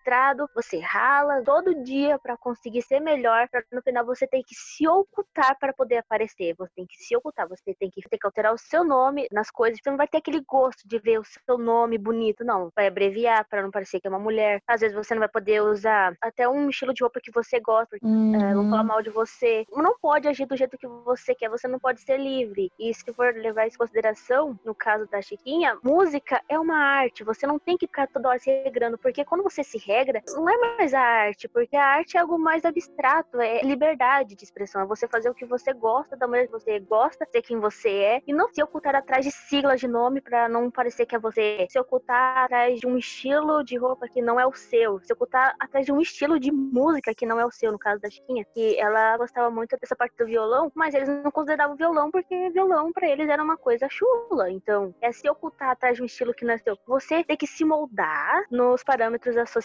você 0.54 0.80
rala 0.80 1.42
todo 1.44 1.84
dia 1.84 2.20
para 2.20 2.38
conseguir 2.38 2.82
ser 2.82 3.00
melhor, 3.00 3.48
para 3.50 3.64
no 3.72 3.82
final 3.82 4.06
você 4.06 4.28
tem 4.28 4.44
que 4.44 4.54
se 4.54 4.88
ocultar 4.88 5.58
para 5.60 5.74
poder 5.74 5.98
aparecer. 5.98 6.56
Você 6.58 6.72
tem 6.76 6.86
que 6.86 6.96
se 6.98 7.16
ocultar, 7.16 7.48
você 7.48 7.74
tem 7.74 7.90
que, 7.90 8.02
ter 8.02 8.18
que 8.18 8.26
alterar 8.26 8.54
o 8.54 8.58
seu 8.58 8.84
nome 8.84 9.28
nas 9.32 9.50
coisas. 9.50 9.80
Você 9.82 9.90
não 9.90 9.98
vai 9.98 10.08
ter 10.08 10.18
aquele 10.18 10.42
gosto 10.42 10.88
de 10.88 11.00
ver 11.00 11.20
o 11.20 11.24
seu 11.24 11.58
nome 11.58 11.98
bonito, 11.98 12.44
não. 12.44 12.70
Vai 12.76 12.88
abreviar 12.88 13.46
para 13.50 13.62
não 13.62 13.72
parecer 13.72 14.00
que 14.00 14.08
é 14.08 14.10
uma 14.10 14.20
mulher. 14.20 14.62
Às 14.68 14.82
vezes 14.82 14.96
você 14.96 15.14
não 15.14 15.20
vai 15.20 15.30
poder 15.30 15.62
usar 15.62 16.16
até 16.22 16.48
um 16.48 16.70
estilo 16.70 16.94
de 16.94 17.04
roupa 17.04 17.20
que 17.22 17.32
você 17.32 17.60
gosta, 17.60 17.98
uhum. 18.02 18.36
é, 18.36 18.54
vão 18.54 18.70
falar 18.70 18.84
mal 18.84 19.02
de 19.02 19.10
você. 19.10 19.66
Não 19.72 19.98
pode 20.00 20.28
agir 20.28 20.46
do 20.46 20.56
jeito 20.56 20.78
que 20.78 20.88
você 20.88 21.34
quer, 21.34 21.50
você 21.50 21.68
não 21.68 21.80
pode 21.80 22.02
ser 22.02 22.18
livre. 22.18 22.72
E 22.80 22.94
se 22.94 23.14
for 23.14 23.34
levar 23.34 23.68
isso 23.68 23.76
em 23.76 23.80
consideração, 23.80 24.60
no 24.64 24.76
caso 24.76 25.08
da 25.08 25.22
Chiquinha, 25.22 25.78
música 25.84 26.42
é 26.48 26.60
uma 26.60 26.78
arte. 26.78 27.24
Você 27.24 27.48
não 27.48 27.60
tem 27.60 27.78
que 27.78 27.88
ficar 27.88 28.08
toda 28.08 28.30
hora 28.30 28.40
se 28.40 28.50
regrando, 28.64 28.98
porque 28.98 29.26
quando 29.26 29.44
você 29.44 29.64
se 29.64 29.75
regra, 29.78 30.22
não 30.34 30.50
é 30.50 30.58
mais 30.78 30.94
a 30.94 31.02
arte, 31.02 31.48
porque 31.48 31.76
a 31.76 31.86
arte 31.86 32.18
é 32.18 32.20
algo 32.20 32.38
mais 32.38 32.66
abstrato, 32.66 33.40
é 33.40 33.62
liberdade 33.62 34.36
de 34.36 34.44
expressão, 34.44 34.82
é 34.82 34.86
você 34.86 35.08
fazer 35.08 35.30
o 35.30 35.34
que 35.34 35.46
você 35.46 35.74
gosta, 35.74 36.16
da 36.16 36.28
maneira 36.28 36.48
que 36.48 36.54
você 36.54 36.80
gosta, 36.80 37.26
ser 37.32 37.42
quem 37.42 37.60
você 37.60 37.90
é, 37.90 38.22
e 38.28 38.34
não 38.34 38.52
se 38.54 38.62
ocultar 38.62 38.96
atrás 38.96 39.26
de 39.26 39.32
siglas 39.32 39.80
de 39.80 39.88
nome 39.88 40.22
para 40.22 40.48
não 40.50 40.70
parecer 40.72 41.06
que 41.06 41.16
é 41.16 41.20
você, 41.20 41.68
se 41.70 41.80
ocultar 41.80 42.46
atrás 42.46 42.80
de 42.80 42.88
um 42.88 42.98
estilo 42.98 43.64
de 43.64 43.78
roupa 43.78 44.08
que 44.08 44.22
não 44.22 44.40
é 44.40 44.46
o 44.46 44.54
seu, 44.54 45.00
se 45.04 45.14
ocultar 45.14 45.56
atrás 45.60 45.86
de 45.86 45.92
um 45.92 46.00
estilo 46.00 46.40
de 46.40 46.52
música 46.52 47.14
que 47.14 47.26
não 47.26 47.40
é 47.40 47.46
o 47.46 47.52
seu, 47.52 47.72
no 47.72 47.80
caso 47.80 48.02
da 48.02 48.10
Chiquinha, 48.10 48.46
que 48.54 48.80
ela 48.80 49.18
gostava 49.18 49.50
muito 49.50 49.78
dessa 49.80 49.96
parte 49.96 50.16
do 50.18 50.26
violão, 50.26 50.72
mas 50.76 50.94
eles 50.94 51.10
não 51.10 51.32
consideravam 51.32 51.76
violão 51.76 52.12
porque 52.12 52.50
violão 52.50 52.92
para 52.92 53.08
eles 53.08 53.30
era 53.30 53.44
uma 53.44 53.58
coisa 53.58 53.88
chula. 53.90 54.50
Então, 54.52 54.94
é 55.02 55.12
se 55.12 55.30
ocultar 55.30 55.72
atrás 55.72 55.98
de 55.98 56.04
um 56.04 56.06
estilo 56.06 56.34
que 56.34 56.46
não 56.46 56.54
é 56.54 56.58
seu. 56.58 56.78
Você 56.88 57.24
tem 57.24 57.38
que 57.38 57.48
se 57.48 57.64
moldar 57.66 58.44
nos 58.50 58.84
parâmetros 58.84 59.36
da 59.36 59.46
sociedade. 59.46 59.65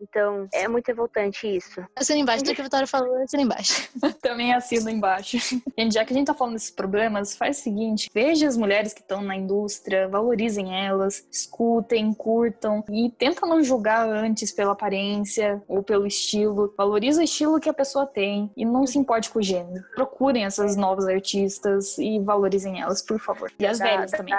Então, 0.00 0.48
é 0.52 0.66
muito 0.68 0.86
revoltante 0.88 1.46
isso. 1.46 1.84
Assina 1.94 2.18
embaixo, 2.18 2.44
do 2.44 2.54
que 2.54 2.60
a 2.60 2.64
Vitória 2.64 2.86
falou, 2.86 3.22
assina 3.22 3.42
embaixo. 3.42 3.88
Também 4.20 4.54
assino 4.54 4.88
embaixo. 4.90 5.36
Gente, 5.78 5.94
já 5.94 6.04
que 6.04 6.12
a 6.12 6.16
gente 6.16 6.26
tá 6.26 6.34
falando 6.34 6.54
desses 6.54 6.70
problemas, 6.70 7.36
faz 7.36 7.58
o 7.58 7.62
seguinte: 7.62 8.10
veja 8.12 8.46
as 8.46 8.56
mulheres 8.56 8.92
que 8.92 9.00
estão 9.00 9.22
na 9.22 9.36
indústria, 9.36 10.08
valorizem 10.08 10.74
elas, 10.74 11.26
escutem, 11.30 12.12
curtam 12.14 12.84
e 12.90 13.10
tenta 13.10 13.46
não 13.46 13.62
julgar 13.62 14.08
antes 14.08 14.52
pela 14.52 14.72
aparência 14.72 15.62
ou 15.68 15.82
pelo 15.82 16.06
estilo. 16.06 16.72
Valoriza 16.76 17.20
o 17.20 17.24
estilo 17.24 17.60
que 17.60 17.68
a 17.68 17.74
pessoa 17.74 18.06
tem 18.06 18.50
e 18.56 18.64
não 18.64 18.86
se 18.86 18.98
importe 18.98 19.30
com 19.30 19.38
o 19.38 19.42
gênero. 19.42 19.84
Procurem 19.94 20.44
essas 20.44 20.76
novas 20.76 21.06
artistas 21.06 21.98
e 21.98 22.18
valorizem 22.20 22.80
elas, 22.80 23.02
por 23.02 23.18
favor. 23.18 23.52
E 23.58 23.66
as 23.66 23.78
velhas 23.78 24.10
também. 24.10 24.34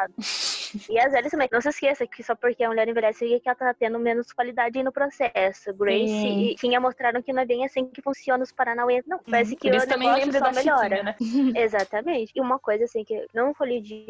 E 0.89 0.99
as 0.99 1.11
velhas 1.11 1.31
também. 1.31 1.47
Não 1.51 1.61
se 1.61 1.69
esqueça 1.69 2.07
que 2.07 2.23
só 2.23 2.35
porque 2.35 2.63
a 2.63 2.67
mulher 2.67 2.87
envelhece 2.87 3.39
que 3.39 3.49
ela 3.49 3.55
tá 3.55 3.73
tendo 3.73 3.99
menos 3.99 4.31
qualidade 4.31 4.77
no 4.87 4.91
processo. 4.91 5.73
Grace 5.73 6.07
Sim. 6.07 6.41
e 6.41 6.55
Tinha 6.55 6.79
mostraram 6.79 7.21
que 7.21 7.33
não 7.33 7.41
é 7.41 7.45
bem 7.45 7.65
assim 7.65 7.85
que 7.85 8.01
funciona 8.01 8.43
os 8.43 8.51
Paranauê. 8.51 9.03
Não, 9.05 9.19
parece 9.19 9.55
que 9.55 9.69
o 9.69 9.87
também 9.87 10.09
negócio 10.09 10.39
só 10.39 10.51
melhora. 10.51 11.03
Né? 11.03 11.15
Exatamente. 11.55 12.31
E 12.35 12.41
uma 12.41 12.57
coisa 12.57 12.85
assim 12.85 13.03
que 13.03 13.27
não 13.33 13.53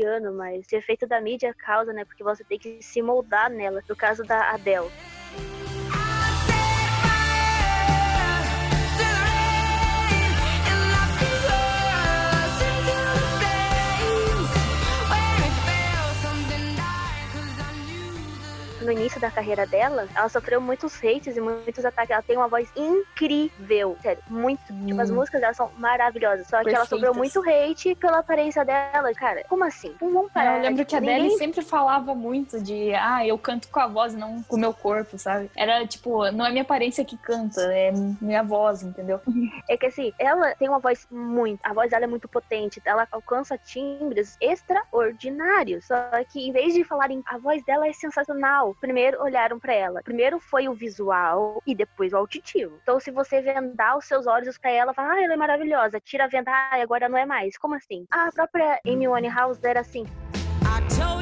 ano, 0.04 0.32
mas 0.34 0.68
o 0.72 0.76
efeito 0.76 1.08
da 1.08 1.20
mídia 1.20 1.54
causa, 1.54 1.92
né? 1.92 2.06
Porque 2.06 2.24
você 2.24 2.44
tem 2.44 2.60
que 2.60 2.82
se 2.82 3.02
moldar 3.02 3.50
nela. 3.50 3.84
No 3.88 3.96
caso 3.96 4.24
da 4.24 4.52
Adele. 4.52 4.90
No 18.88 18.94
início 18.94 19.20
da 19.20 19.30
carreira 19.30 19.68
dela, 19.68 20.08
ela 20.16 20.30
sofreu 20.30 20.62
muitos 20.62 20.96
hates 21.04 21.36
e 21.36 21.42
muitos 21.42 21.84
ataques. 21.84 22.10
Ela 22.10 22.22
tem 22.22 22.38
uma 22.38 22.48
voz 22.48 22.72
incrível. 22.76 23.98
Sério, 24.02 24.24
muito. 24.30 24.62
Hum. 24.72 24.86
Tipo, 24.86 25.02
as 25.02 25.12
músicas 25.12 25.42
dela 25.42 25.54
são 25.54 25.70
maravilhosas. 25.78 26.48
Só 26.48 26.60
que 26.60 26.66
Perfeitas. 26.66 26.74
ela 26.74 26.86
sofreu 26.86 27.14
muito 27.14 27.42
hate 27.42 27.96
pela 27.96 28.20
aparência 28.20 28.64
dela. 28.64 29.14
Cara, 29.14 29.44
como 29.50 29.66
assim? 29.66 29.94
Vamos 30.00 30.32
parar. 30.32 30.58
Eu 30.58 30.62
lembro 30.62 30.86
que 30.86 30.96
a 30.96 31.02
Ninguém... 31.02 31.16
Adele 31.18 31.38
sempre 31.38 31.62
falava 31.62 32.16
muito 32.16 32.62
de, 32.62 32.94
ah, 32.96 33.28
eu 33.28 33.38
canto 33.38 33.68
com 33.68 33.80
a 33.80 33.88
voz 33.88 34.14
e 34.14 34.18
não 34.18 34.42
com 34.44 34.56
o 34.56 34.60
meu 34.60 34.74
corpo, 34.74 35.18
sabe? 35.18 35.52
Era 35.56 35.86
tipo, 35.86 36.32
não 36.32 36.46
é 36.46 36.50
minha 36.50 36.62
aparência 36.62 37.04
que 37.04 37.18
canta, 37.18 37.62
é 37.74 37.92
minha 38.22 38.44
voz, 38.44 38.84
entendeu? 38.84 39.20
É 39.68 39.76
que 39.76 39.88
assim, 39.88 40.14
ela 40.18 40.56
tem 40.56 40.70
uma 40.70 40.80
voz 40.80 41.06
muito. 41.12 41.60
A 41.62 41.74
voz 41.74 41.92
dela 41.92 42.06
é 42.06 42.08
muito 42.08 42.28
potente. 42.28 42.82
Ela 42.86 43.06
alcança 43.12 43.58
timbres 43.58 44.38
extraordinários. 44.40 45.86
Só 45.86 45.96
que 46.32 46.48
em 46.48 46.54
vez 46.54 46.74
de 46.74 46.86
falarem, 46.86 47.22
a 47.26 47.38
voz 47.38 47.64
dela 47.66 47.86
é 47.86 47.92
sensacional, 47.92 48.77
primeiro 48.80 49.22
olharam 49.22 49.60
para 49.60 49.74
ela. 49.74 50.02
Primeiro 50.04 50.40
foi 50.40 50.68
o 50.68 50.74
visual 50.74 51.62
e 51.66 51.76
depois 51.76 52.14
o 52.14 52.18
auditivo. 52.18 52.80
Então, 52.82 53.00
se 53.00 53.12
você 53.12 53.42
vendar 53.42 53.98
os 53.98 54.06
seus 54.06 54.28
olhos 54.28 54.58
para 54.58 54.72
ela, 54.72 54.94
fala, 54.94 55.14
ah, 55.14 55.24
ela 55.24 55.34
é 55.34 55.38
maravilhosa, 55.38 56.00
tira 56.00 56.26
a 56.26 56.28
venda, 56.28 56.52
ah, 56.52 56.82
agora 56.82 57.10
não 57.10 57.18
é 57.18 57.26
mais. 57.26 57.58
Como 57.58 57.76
assim? 57.76 58.06
A 58.12 58.32
própria 58.32 58.80
Amy 58.86 59.08
Winehouse 59.08 59.60
era 59.64 59.82
assim. 59.82 60.06
I 60.64 60.82
told 60.90 61.17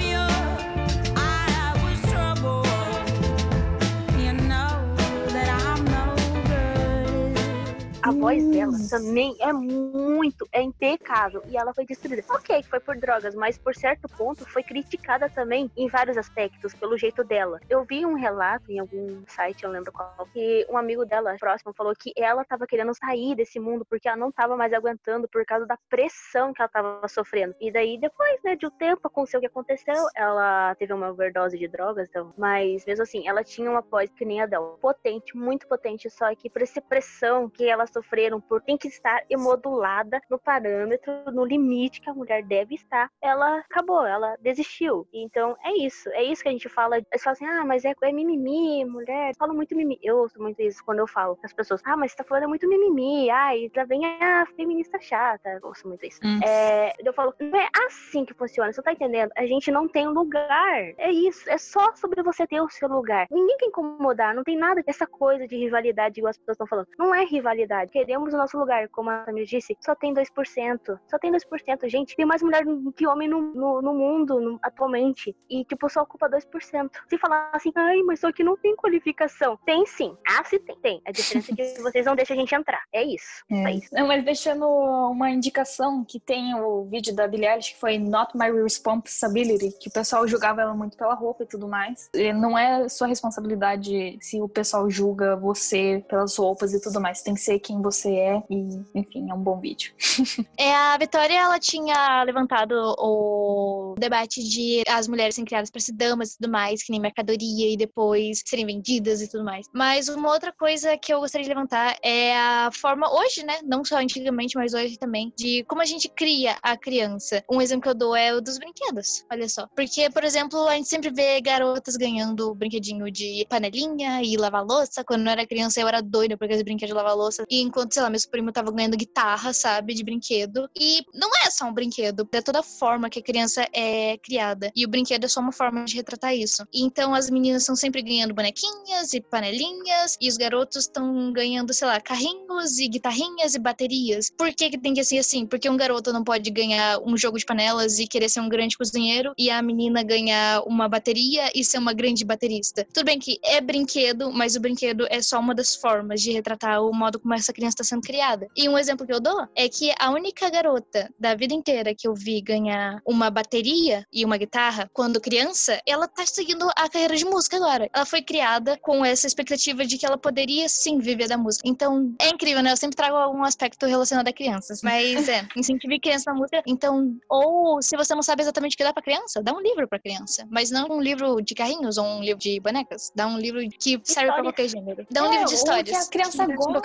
a 8.05 8.11
voz 8.11 8.47
dela 8.49 8.77
também 8.87 9.35
é 9.39 9.51
muito, 9.51 10.47
é 10.51 10.61
impecável. 10.61 11.41
E 11.47 11.57
ela 11.57 11.73
foi 11.73 11.87
destruída. 11.87 12.23
Ok, 12.29 12.61
foi 12.61 12.79
por 12.79 12.95
drogas, 12.97 13.33
mas 13.33 13.57
por 13.57 13.73
certo 13.73 14.07
ponto 14.07 14.45
foi 14.45 14.61
criticada 14.61 15.27
também 15.27 15.71
em 15.75 15.87
vários 15.87 16.15
aspectos, 16.15 16.75
pelo 16.75 16.99
jeito 16.99 17.23
dela. 17.23 17.59
Eu 17.67 17.83
vi 17.83 18.05
um 18.05 18.13
relato 18.13 18.71
em 18.71 18.77
algum 18.77 19.23
site, 19.27 19.63
eu 19.63 19.71
lembro 19.71 19.91
qual, 19.91 20.27
que 20.31 20.67
um 20.69 20.77
amigo 20.77 21.03
dela 21.03 21.35
próximo 21.39 21.73
falou 21.73 21.95
que 21.97 22.13
ela 22.15 22.45
tava 22.45 22.67
querendo 22.67 22.93
sair 22.93 23.33
desse 23.33 23.59
mundo 23.59 23.83
porque 23.83 24.07
ela 24.07 24.17
não 24.17 24.31
tava 24.31 24.55
mais 24.55 24.71
aguentando 24.71 25.27
por 25.27 25.43
causa 25.43 25.65
da 25.65 25.77
pressão 25.89 26.53
que 26.53 26.61
ela 26.61 26.69
tava 26.69 27.07
sofrendo. 27.07 27.55
E 27.59 27.71
daí, 27.71 27.97
depois, 27.97 28.39
né, 28.43 28.55
de 28.55 28.67
um 28.67 28.71
tempo, 28.71 29.07
aconteceu 29.07 29.39
o 29.39 29.41
que 29.41 29.47
aconteceu. 29.47 30.05
Ela 30.15 30.75
teve 30.75 30.93
uma 30.93 31.09
overdose 31.09 31.57
de 31.57 31.67
drogas, 31.67 32.07
então. 32.07 32.31
Mas 32.37 32.85
mesmo 32.85 33.01
assim, 33.01 33.27
ela 33.27 33.43
tinha 33.43 33.67
uma 33.67 33.81
voz 33.81 34.11
que 34.11 34.23
nem 34.23 34.41
a 34.41 34.45
dela. 34.45 34.77
Potente, 34.77 35.35
muito 35.35 35.67
potente, 35.67 36.07
só 36.07 36.33
que 36.35 36.51
por 36.51 36.61
essa 36.61 36.79
pressão 36.79 37.49
que 37.49 37.67
ela 37.67 37.87
sofreram 37.95 38.41
por 38.41 38.61
tem 38.61 38.77
que 38.77 38.87
estar 38.87 39.23
emodulada 39.29 40.21
no 40.29 40.37
parâmetro, 40.37 41.13
no 41.31 41.45
limite 41.45 42.01
que 42.01 42.09
a 42.09 42.13
mulher 42.13 42.43
deve 42.43 42.75
estar, 42.75 43.09
ela 43.21 43.59
acabou, 43.59 44.05
ela 44.05 44.35
desistiu. 44.41 45.07
Então 45.13 45.55
é 45.63 45.71
isso, 45.85 46.09
é 46.09 46.23
isso 46.23 46.43
que 46.43 46.49
a 46.49 46.51
gente 46.51 46.67
fala. 46.67 46.97
Eles 46.97 47.23
falam 47.23 47.33
assim, 47.33 47.45
ah, 47.45 47.63
mas 47.65 47.85
é, 47.85 47.93
é 48.01 48.11
mimimi, 48.11 48.83
mulher, 48.85 49.33
fala 49.37 49.53
muito 49.53 49.75
mimimi. 49.75 49.99
Eu 50.03 50.17
ouço 50.17 50.41
muito 50.41 50.61
isso 50.61 50.83
quando 50.83 50.99
eu 50.99 51.07
falo 51.07 51.37
as 51.43 51.53
pessoas, 51.53 51.81
ah, 51.85 51.95
mas 51.95 52.11
você 52.11 52.17
tá 52.17 52.23
falando 52.23 52.49
muito 52.49 52.67
mimimi, 52.67 53.29
ai, 53.29 53.69
já 53.73 53.85
vem 53.85 54.05
a 54.05 54.45
feminista 54.55 54.99
chata. 54.99 55.49
Eu 55.49 55.69
ouço 55.69 55.87
muito 55.87 56.05
isso. 56.05 56.19
Hum. 56.23 56.39
É, 56.43 56.93
eu 56.99 57.13
falo, 57.13 57.33
não 57.39 57.59
é 57.59 57.67
assim 57.87 58.25
que 58.25 58.33
funciona, 58.33 58.73
você 58.73 58.81
tá 58.81 58.91
entendendo? 58.91 59.31
A 59.37 59.45
gente 59.45 59.71
não 59.71 59.87
tem 59.87 60.07
lugar. 60.07 60.93
É 60.97 61.11
isso, 61.11 61.49
é 61.49 61.57
só 61.57 61.95
sobre 61.95 62.21
você 62.23 62.45
ter 62.47 62.61
o 62.61 62.69
seu 62.69 62.87
lugar. 62.89 63.27
Ninguém 63.31 63.57
quer 63.57 63.67
incomodar, 63.67 64.33
não 64.33 64.43
tem 64.43 64.57
nada 64.57 64.81
dessa 64.83 65.07
coisa 65.07 65.47
de 65.47 65.55
rivalidade, 65.55 66.19
igual 66.19 66.31
as 66.31 66.37
pessoas 66.37 66.55
estão 66.55 66.67
falando. 66.67 66.87
Não 66.97 67.13
é 67.13 67.23
rivalidade. 67.23 67.84
Queremos 67.89 68.33
o 68.33 68.37
nosso 68.37 68.57
lugar, 68.57 68.87
como 68.89 69.09
a 69.09 69.25
Samir 69.25 69.45
disse, 69.45 69.77
só 69.79 69.95
tem 69.95 70.13
2%. 70.13 70.99
Só 71.07 71.19
tem 71.19 71.31
2%, 71.31 71.87
gente. 71.87 72.15
Tem 72.15 72.25
mais 72.25 72.41
mulher 72.41 72.63
que 72.95 73.07
homem 73.07 73.27
no, 73.27 73.41
no, 73.53 73.81
no 73.81 73.93
mundo 73.93 74.39
no, 74.39 74.59
atualmente. 74.61 75.35
E, 75.49 75.63
tipo, 75.65 75.89
só 75.89 76.01
ocupa 76.01 76.29
2%. 76.29 76.89
Se 77.09 77.17
falar 77.17 77.49
assim, 77.53 77.71
ai, 77.75 78.01
mas 78.03 78.19
só 78.19 78.31
que 78.31 78.43
não 78.43 78.57
tem 78.57 78.75
qualificação. 78.75 79.57
Tem 79.65 79.85
sim. 79.85 80.15
Ah, 80.27 80.43
se 80.43 80.59
tem. 80.59 80.75
Tem. 80.79 81.01
A 81.05 81.11
diferença 81.11 81.51
é 81.51 81.55
que 81.55 81.63
vocês 81.81 82.05
não 82.05 82.15
deixam 82.15 82.35
a 82.35 82.39
gente 82.39 82.55
entrar. 82.55 82.81
É 82.93 83.03
isso. 83.03 83.43
É, 83.49 83.63
é 83.63 83.71
isso. 83.71 83.89
Não, 83.91 84.07
mas 84.07 84.23
deixando 84.23 84.65
uma 84.65 85.29
indicação 85.29 86.03
que 86.03 86.19
tem 86.19 86.55
o 86.55 86.85
vídeo 86.85 87.15
da 87.15 87.27
Billie 87.27 87.47
Eilish, 87.47 87.73
que 87.73 87.79
foi 87.79 87.97
Not 87.97 88.37
My 88.37 88.51
Responsibility, 88.51 89.77
que 89.79 89.89
o 89.89 89.91
pessoal 89.91 90.27
julgava 90.27 90.61
ela 90.61 90.73
muito 90.73 90.97
pela 90.97 91.13
roupa 91.13 91.43
e 91.43 91.47
tudo 91.47 91.67
mais. 91.67 92.09
E 92.13 92.31
não 92.33 92.57
é 92.57 92.87
sua 92.89 93.07
responsabilidade 93.07 94.17
se 94.21 94.41
o 94.41 94.47
pessoal 94.47 94.89
julga 94.89 95.35
você 95.35 96.03
pelas 96.07 96.35
roupas 96.37 96.73
e 96.73 96.81
tudo 96.81 96.99
mais. 96.99 97.21
Tem 97.21 97.33
que 97.33 97.41
ser 97.41 97.59
quem 97.59 97.74
você 97.81 98.13
é 98.15 98.43
e, 98.49 98.83
enfim, 98.95 99.29
é 99.29 99.33
um 99.33 99.41
bom 99.41 99.59
vídeo. 99.59 99.93
é, 100.57 100.73
a 100.73 100.97
Vitória, 100.97 101.35
ela 101.35 101.59
tinha 101.59 102.23
levantado 102.23 102.73
o 102.97 103.95
debate 103.97 104.43
de 104.43 104.83
as 104.87 105.07
mulheres 105.07 105.35
serem 105.35 105.45
criadas 105.45 105.69
para 105.69 105.81
ser 105.81 105.93
damas 105.93 106.33
e 106.33 106.37
tudo 106.37 106.51
mais, 106.51 106.83
que 106.83 106.91
nem 106.91 106.99
mercadoria 106.99 107.71
e 107.71 107.77
depois 107.77 108.41
serem 108.45 108.65
vendidas 108.65 109.21
e 109.21 109.29
tudo 109.29 109.43
mais. 109.43 109.67
Mas 109.73 110.07
uma 110.07 110.31
outra 110.31 110.51
coisa 110.51 110.97
que 110.97 111.13
eu 111.13 111.19
gostaria 111.19 111.43
de 111.43 111.49
levantar 111.49 111.97
é 112.03 112.35
a 112.37 112.69
forma 112.73 113.11
hoje, 113.11 113.43
né, 113.45 113.59
não 113.63 113.83
só 113.83 113.97
antigamente, 113.97 114.57
mas 114.57 114.73
hoje 114.73 114.97
também, 114.97 115.33
de 115.37 115.63
como 115.67 115.81
a 115.81 115.85
gente 115.85 116.09
cria 116.09 116.57
a 116.61 116.77
criança. 116.77 117.43
Um 117.51 117.61
exemplo 117.61 117.83
que 117.83 117.89
eu 117.89 117.95
dou 117.95 118.15
é 118.15 118.33
o 118.33 118.41
dos 118.41 118.57
brinquedos, 118.57 119.25
olha 119.31 119.47
só. 119.49 119.67
Porque, 119.75 120.09
por 120.09 120.23
exemplo, 120.23 120.67
a 120.67 120.75
gente 120.75 120.87
sempre 120.87 121.11
vê 121.11 121.41
garotas 121.41 121.95
ganhando 121.95 122.53
brinquedinho 122.55 123.09
de 123.11 123.45
panelinha 123.49 124.21
e 124.21 124.37
lavar 124.37 124.65
louça. 124.65 125.03
Quando 125.03 125.25
eu 125.25 125.31
era 125.31 125.45
criança, 125.45 125.79
eu 125.79 125.87
era 125.87 126.01
doida 126.01 126.37
por 126.37 126.45
aqueles 126.45 126.63
brinquedos 126.63 126.89
de 126.89 126.95
lavar 126.95 127.15
louça. 127.15 127.45
E 127.55 127.61
enquanto, 127.61 127.93
sei 127.93 128.03
lá, 128.03 128.09
meus 128.09 128.25
primos 128.25 128.49
estavam 128.49 128.73
ganhando 128.73 128.97
guitarra, 128.97 129.53
sabe, 129.53 129.93
de 129.93 130.03
brinquedo. 130.03 130.69
E 130.75 131.05
não 131.13 131.29
é 131.45 131.49
só 131.49 131.65
um 131.65 131.73
brinquedo, 131.73 132.27
é 132.33 132.41
toda 132.41 132.59
a 132.59 132.63
forma 132.63 133.09
que 133.09 133.19
a 133.19 133.23
criança 133.23 133.65
é 133.73 134.17
criada. 134.17 134.73
E 134.75 134.85
o 134.85 134.89
brinquedo 134.89 135.23
é 135.23 135.27
só 135.29 135.39
uma 135.39 135.53
forma 135.53 135.85
de 135.85 135.95
retratar 135.95 136.35
isso. 136.35 136.67
Então 136.73 137.15
as 137.15 137.29
meninas 137.29 137.61
estão 137.61 137.75
sempre 137.75 138.01
ganhando 138.01 138.33
bonequinhas 138.33 139.13
e 139.13 139.21
panelinhas, 139.21 140.17
e 140.19 140.27
os 140.27 140.35
garotos 140.35 140.83
estão 140.83 141.31
ganhando, 141.31 141.73
sei 141.73 141.87
lá, 141.87 142.01
carrinhos 142.01 142.77
e 142.77 142.89
guitarrinhas 142.89 143.55
e 143.55 143.59
baterias. 143.59 144.29
Por 144.37 144.53
que, 144.53 144.71
que 144.71 144.77
tem 144.77 144.93
que 144.93 145.03
ser 145.05 145.19
assim? 145.19 145.45
Porque 145.45 145.69
um 145.69 145.77
garoto 145.77 146.11
não 146.11 146.25
pode 146.25 146.51
ganhar 146.51 146.99
um 147.05 147.15
jogo 147.15 147.37
de 147.37 147.45
panelas 147.45 147.99
e 147.99 148.07
querer 148.07 148.27
ser 148.27 148.41
um 148.41 148.49
grande 148.49 148.77
cozinheiro, 148.77 149.33
e 149.37 149.49
a 149.49 149.61
menina 149.61 150.03
ganhar 150.03 150.61
uma 150.67 150.89
bateria 150.89 151.49
e 151.55 151.63
ser 151.63 151.77
uma 151.77 151.93
grande 151.93 152.25
baterista. 152.25 152.85
Tudo 152.93 153.05
bem 153.05 153.17
que 153.17 153.39
é 153.41 153.61
brinquedo, 153.61 154.29
mas 154.33 154.57
o 154.57 154.59
brinquedo 154.59 155.07
é 155.09 155.21
só 155.21 155.39
uma 155.39 155.55
das 155.55 155.73
formas 155.73 156.21
de 156.21 156.31
retratar 156.31 156.83
o 156.83 156.93
modo 156.93 157.17
como 157.17 157.33
essa 157.45 157.53
criança 157.53 157.75
está 157.75 157.83
sendo 157.83 158.01
criada. 158.01 158.47
E 158.55 158.67
um 158.67 158.77
exemplo 158.77 159.05
que 159.05 159.13
eu 159.13 159.19
dou 159.19 159.47
é 159.55 159.69
que 159.69 159.93
a 159.99 160.09
única 160.09 160.49
garota 160.49 161.09
da 161.19 161.35
vida 161.35 161.53
inteira 161.53 161.93
que 161.95 162.07
eu 162.07 162.13
vi 162.13 162.41
ganhar 162.41 162.99
uma 163.05 163.29
bateria 163.29 164.05
e 164.11 164.25
uma 164.25 164.37
guitarra 164.37 164.89
quando 164.93 165.21
criança, 165.21 165.79
ela 165.85 166.07
tá 166.07 166.25
seguindo 166.25 166.67
a 166.75 166.89
carreira 166.89 167.15
de 167.15 167.25
música 167.25 167.57
agora. 167.57 167.89
Ela 167.93 168.05
foi 168.05 168.21
criada 168.21 168.77
com 168.81 169.05
essa 169.05 169.27
expectativa 169.27 169.85
de 169.85 169.97
que 169.97 170.05
ela 170.05 170.17
poderia 170.17 170.67
sim 170.67 170.99
viver 170.99 171.27
da 171.27 171.37
música. 171.37 171.67
Então, 171.67 172.13
é 172.19 172.29
incrível, 172.29 172.63
né? 172.63 172.71
Eu 172.71 172.77
sempre 172.77 172.95
trago 172.95 173.15
algum 173.15 173.43
aspecto 173.43 173.85
relacionado 173.85 174.27
a 174.27 174.33
crianças, 174.33 174.81
mas 174.81 175.29
é, 175.29 175.47
incentive 175.55 175.99
criança 175.99 176.31
na 176.31 176.37
música. 176.37 176.63
Então, 176.65 177.15
ou 177.29 177.81
se 177.81 177.95
você 177.95 178.15
não 178.15 178.23
sabe 178.23 178.41
exatamente 178.41 178.73
o 178.73 178.77
que 178.77 178.83
dá 178.83 178.93
para 178.93 179.03
criança, 179.03 179.43
dá 179.43 179.53
um 179.53 179.61
livro 179.61 179.87
para 179.87 179.99
criança, 179.99 180.47
mas 180.49 180.71
não 180.71 180.87
um 180.89 181.01
livro 181.01 181.41
de 181.41 181.53
carrinhos 181.53 181.97
ou 181.97 182.05
um 182.05 182.21
livro 182.21 182.39
de 182.39 182.59
bonecas, 182.59 183.11
dá 183.15 183.27
um 183.27 183.37
livro 183.37 183.59
que 183.79 183.99
serve 184.03 184.31
para 184.31 184.43
qualquer 184.43 184.67
gênero. 184.67 185.05
Dá 185.11 185.23
um 185.23 185.27
é, 185.27 185.31
livro 185.31 185.47
de 185.47 185.55
histórias. 185.55 185.89
que 185.89 185.95
a 185.95 186.09
criança 186.09 186.45
gosta. 186.47 186.81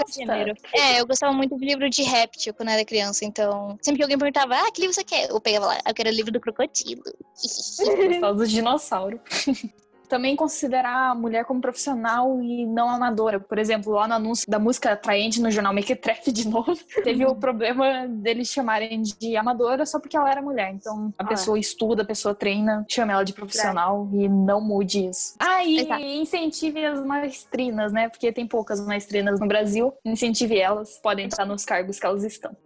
É, 0.74 1.00
eu 1.00 1.06
gostava 1.06 1.32
muito 1.32 1.56
de 1.56 1.64
livro 1.64 1.88
de 1.88 2.02
réptil 2.02 2.54
quando 2.54 2.70
era 2.70 2.84
criança, 2.84 3.24
então 3.24 3.78
sempre 3.80 3.98
que 3.98 4.02
alguém 4.02 4.18
perguntava, 4.18 4.54
ah, 4.54 4.70
que 4.72 4.80
livro 4.80 4.94
você 4.94 5.04
quer? 5.04 5.30
Eu 5.30 5.40
pegava 5.40 5.66
lá, 5.66 5.78
eu 5.86 5.94
quero 5.94 6.08
o 6.08 6.12
livro 6.12 6.32
do 6.32 6.40
crocodilo. 6.40 7.02
Gostava 8.12 8.34
do 8.34 8.46
dinossauro. 8.46 9.20
também 10.10 10.34
considerar 10.34 11.12
a 11.12 11.14
mulher 11.14 11.44
como 11.44 11.60
profissional 11.60 12.42
e 12.42 12.66
não 12.66 12.90
amadora. 12.90 13.38
Por 13.38 13.58
exemplo, 13.58 13.92
lá 13.92 14.08
no 14.08 14.14
anúncio 14.14 14.50
da 14.50 14.58
música 14.58 14.92
atraente 14.92 15.40
no 15.40 15.50
jornal 15.50 15.72
Mequetrefe 15.72 16.32
de 16.32 16.48
novo, 16.48 16.76
teve 17.04 17.24
o 17.24 17.34
problema 17.34 18.08
deles 18.08 18.48
chamarem 18.48 19.02
de 19.02 19.36
amadora 19.36 19.86
só 19.86 20.00
porque 20.00 20.16
ela 20.16 20.30
era 20.30 20.42
mulher. 20.42 20.72
Então 20.74 21.14
a 21.16 21.22
ah. 21.22 21.26
pessoa 21.26 21.58
estuda, 21.58 22.02
a 22.02 22.04
pessoa 22.04 22.34
treina, 22.34 22.84
chama 22.88 23.12
ela 23.12 23.22
de 23.22 23.32
profissional 23.32 24.08
é. 24.12 24.16
e 24.16 24.28
não 24.28 24.60
mude 24.60 25.06
isso. 25.06 25.36
Ah, 25.38 25.64
e 25.64 25.80
Exato. 25.80 26.02
incentive 26.02 26.84
as 26.84 27.04
maestrinas, 27.04 27.92
né? 27.92 28.08
Porque 28.08 28.32
tem 28.32 28.46
poucas 28.46 28.84
maestrinas 28.84 29.38
no 29.38 29.46
Brasil. 29.46 29.94
Incentive 30.04 30.58
elas, 30.58 30.98
podem 30.98 31.28
estar 31.28 31.46
nos 31.46 31.64
cargos 31.64 32.00
que 32.00 32.06
elas 32.06 32.24
estão. 32.24 32.56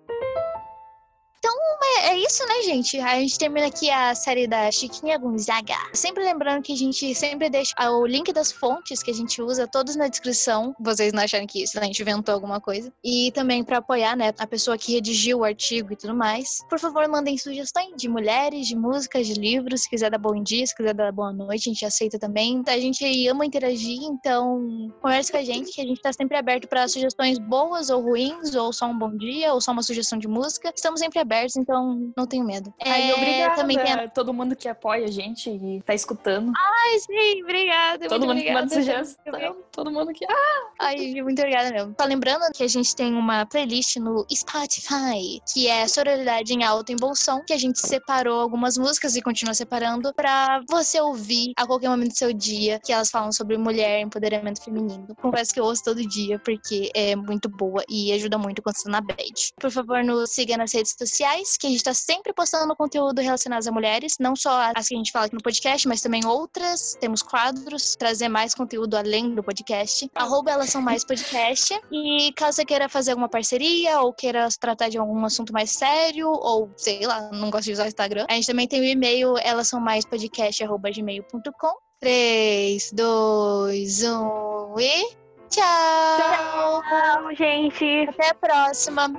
É, 1.97 2.09
é, 2.09 2.19
isso, 2.19 2.45
né, 2.47 2.63
gente? 2.63 2.99
A 2.99 3.21
gente 3.21 3.39
termina 3.39 3.67
aqui 3.67 3.91
a 3.91 4.15
série 4.15 4.47
da 4.47 4.71
Chiquinha 4.71 5.17
Gonzaga. 5.19 5.75
Sempre 5.93 6.25
lembrando 6.25 6.63
que 6.63 6.73
a 6.73 6.77
gente 6.77 7.15
sempre 7.15 7.49
deixa 7.49 7.75
o 7.91 8.07
link 8.07 8.33
das 8.33 8.51
fontes 8.51 9.03
que 9.03 9.11
a 9.11 9.15
gente 9.15 9.41
usa 9.41 9.67
todos 9.67 9.95
na 9.97 10.09
descrição. 10.09 10.75
Vocês 10.81 11.13
não 11.13 11.23
acharem 11.23 11.47
que 11.47 11.63
isso, 11.63 11.79
a 11.79 11.85
gente 11.85 12.01
inventou 12.01 12.35
alguma 12.35 12.61
coisa. 12.61 12.93
E 13.03 13.31
também 13.33 13.63
para 13.63 13.79
apoiar, 13.79 14.17
né, 14.17 14.33
a 14.39 14.47
pessoa 14.47 14.77
que 14.77 14.93
redigiu 14.93 15.39
o 15.39 15.45
artigo 15.45 15.93
e 15.93 15.97
tudo 15.97 16.15
mais. 16.15 16.65
Por 16.69 16.79
favor, 16.79 17.07
mandem 17.09 17.39
sugestões 17.39 17.95
de 17.97 18.09
mulheres, 18.09 18.67
de 18.67 18.77
músicas, 18.77 19.27
de 19.27 19.35
livros. 19.35 19.83
Se 19.83 19.91
quiser 19.91 20.11
dar 20.11 20.19
bom 20.19 20.43
dia, 20.43 20.67
se 20.67 20.75
quiser 20.75 20.95
dar 20.95 21.13
boa 21.13 21.33
noite, 21.33 21.69
a 21.69 21.73
gente 21.73 21.85
aceita 21.85 22.19
também. 22.19 22.63
A 22.67 22.79
gente 22.79 23.29
ama 23.29 23.47
interagir, 23.47 24.03
então 24.03 24.91
converse 25.01 25.31
com 25.31 25.39
a 25.39 25.45
gente, 25.45 25.73
que 25.73 25.81
a 25.81 25.87
gente 25.87 26.01
tá 26.01 26.13
sempre 26.13 26.37
aberto 26.37 26.67
para 26.67 26.89
sugestões 26.89 27.39
boas 27.39 27.91
ou 27.91 28.03
ruins, 28.03 28.55
ou 28.55 28.73
só 28.73 28.87
um 28.87 28.99
bom 28.99 29.17
dia, 29.17 29.53
ou 29.53 29.61
só 29.61 29.73
uma 29.73 29.83
sugestão 29.83 30.19
de 30.19 30.29
música. 30.29 30.73
Estamos 30.75 31.01
sempre 31.01 31.19
abertos 31.19 31.54
então 31.57 32.13
não 32.17 32.27
tenho 32.27 32.45
medo. 32.45 32.73
Ai, 32.85 33.11
é, 33.11 33.15
obrigada 33.15 33.57
também 33.57 33.79
tem 33.79 33.93
a... 33.93 34.09
todo 34.09 34.33
mundo 34.33 34.57
que 34.57 34.69
apoia 34.69 35.05
a 35.05 35.11
gente 35.11 35.51
e 35.51 35.83
tá 35.83 35.95
escutando. 35.95 36.53
Ai, 36.57 36.99
sim, 36.99 37.43
obrigada. 37.43 38.09
Todo 38.09 38.27
mundo 38.27 38.39
obrigada. 38.39 38.69
que 38.69 38.75
manda 38.75 38.75
sugestão, 38.75 39.57
todo 39.71 39.91
mundo 39.91 40.13
que... 40.13 40.25
Ah! 40.25 40.71
Ai, 40.81 41.23
muito 41.23 41.39
obrigada 41.41 41.71
mesmo. 41.71 41.95
Só 41.99 42.07
lembrando 42.07 42.45
que 42.53 42.63
a 42.63 42.69
gente 42.69 42.95
tem 42.95 43.15
uma 43.15 43.47
playlist 43.47 43.97
no 43.97 44.27
Spotify, 44.33 45.41
que 45.53 45.69
é 45.69 45.87
Sororidade 45.87 46.53
em 46.53 46.65
Alto 46.65 46.93
em 46.93 46.97
Bolsão, 46.97 47.43
que 47.47 47.53
a 47.53 47.59
gente 47.59 47.79
separou 47.79 48.41
algumas 48.41 48.77
músicas 48.77 49.17
e 49.17 49.23
continua 49.23 49.55
separando 49.55 50.13
pra 50.15 50.63
você 50.69 51.01
ouvir 51.01 51.53
a 51.57 51.67
qualquer 51.67 51.89
momento 51.89 52.13
do 52.13 52.19
seu 52.19 52.33
dia, 52.33 52.81
que 52.85 52.93
elas 52.93 53.11
falam 53.11 53.33
sobre 53.33 53.57
mulher, 53.57 54.01
empoderamento 54.01 54.63
feminino. 54.63 55.07
Confesso 55.21 55.53
que 55.53 55.61
eu 55.61 55.65
ouço 55.65 55.85
todo 55.85 56.07
dia, 56.07 56.39
porque 56.39 56.91
é 56.95 57.17
muito 57.17 57.49
boa 57.49 57.83
e 57.89 58.13
ajuda 58.13 58.39
muito 58.39 58.63
quando 58.63 58.77
você 58.77 58.85
tá 58.85 58.91
na 58.91 59.01
bad. 59.01 59.53
Por 59.61 59.71
favor, 59.71 60.03
nos 60.05 60.31
siga 60.31 60.57
nas 60.57 60.73
redes 60.73 60.95
sociais 60.99 61.44
sociais, 61.45 61.57
que 61.57 61.67
a 61.67 61.71
gente 61.71 61.79
está 61.79 61.95
sempre 61.95 62.33
postando 62.33 62.75
conteúdo 62.75 63.21
relacionado 63.21 63.67
a 63.67 63.73
mulheres, 63.73 64.17
não 64.19 64.35
só 64.35 64.73
as 64.75 64.89
que 64.89 64.95
a 64.95 64.99
gente 64.99 65.13
fala 65.13 65.27
aqui 65.27 65.35
no 65.35 65.43
podcast, 65.43 65.87
mas 65.87 66.01
também 66.01 66.25
outras. 66.27 66.97
Temos 67.01 67.23
quadros, 67.23 67.95
trazer 67.97 68.29
mais 68.29 68.55
conteúdo 68.55 68.97
além 68.97 69.35
do 69.35 69.43
podcast. 69.43 70.11
Arroba 70.15 70.51
Elas 70.51 70.71
São 70.71 70.81
Mais 70.81 71.05
Podcast. 71.05 71.79
E 71.93 72.33
caso 72.33 72.57
você 72.57 72.65
queira 72.65 72.89
fazer 72.89 73.13
alguma 73.13 73.29
parceria 73.29 74.01
ou 74.01 74.13
queira 74.13 74.49
tratar 74.59 74.89
de 74.89 74.99
algum 74.99 75.25
assunto 75.25 75.53
mais 75.53 75.71
sério, 75.71 76.29
ou 76.29 76.71
sei 76.77 77.07
lá, 77.07 77.31
não 77.33 77.51
gosto 77.51 77.65
de 77.65 77.73
usar 77.73 77.85
o 77.85 77.89
Instagram, 77.89 78.27
a 78.29 78.35
gente 78.35 78.47
também 78.47 78.67
tem 78.67 78.81
o 78.81 78.85
e-mail 78.85 79.37
elas 79.39 79.69
são 79.69 79.81
mais 79.81 80.05
podcast.gmail.com. 80.05 81.75
3, 82.01 82.93
2, 82.93 84.03
1 84.05 84.81
e. 84.81 85.25
Tchau! 85.49 86.83
Tchau, 86.83 87.35
gente! 87.37 88.09
Até 88.09 88.31
a 88.31 88.35
próxima! 88.35 89.13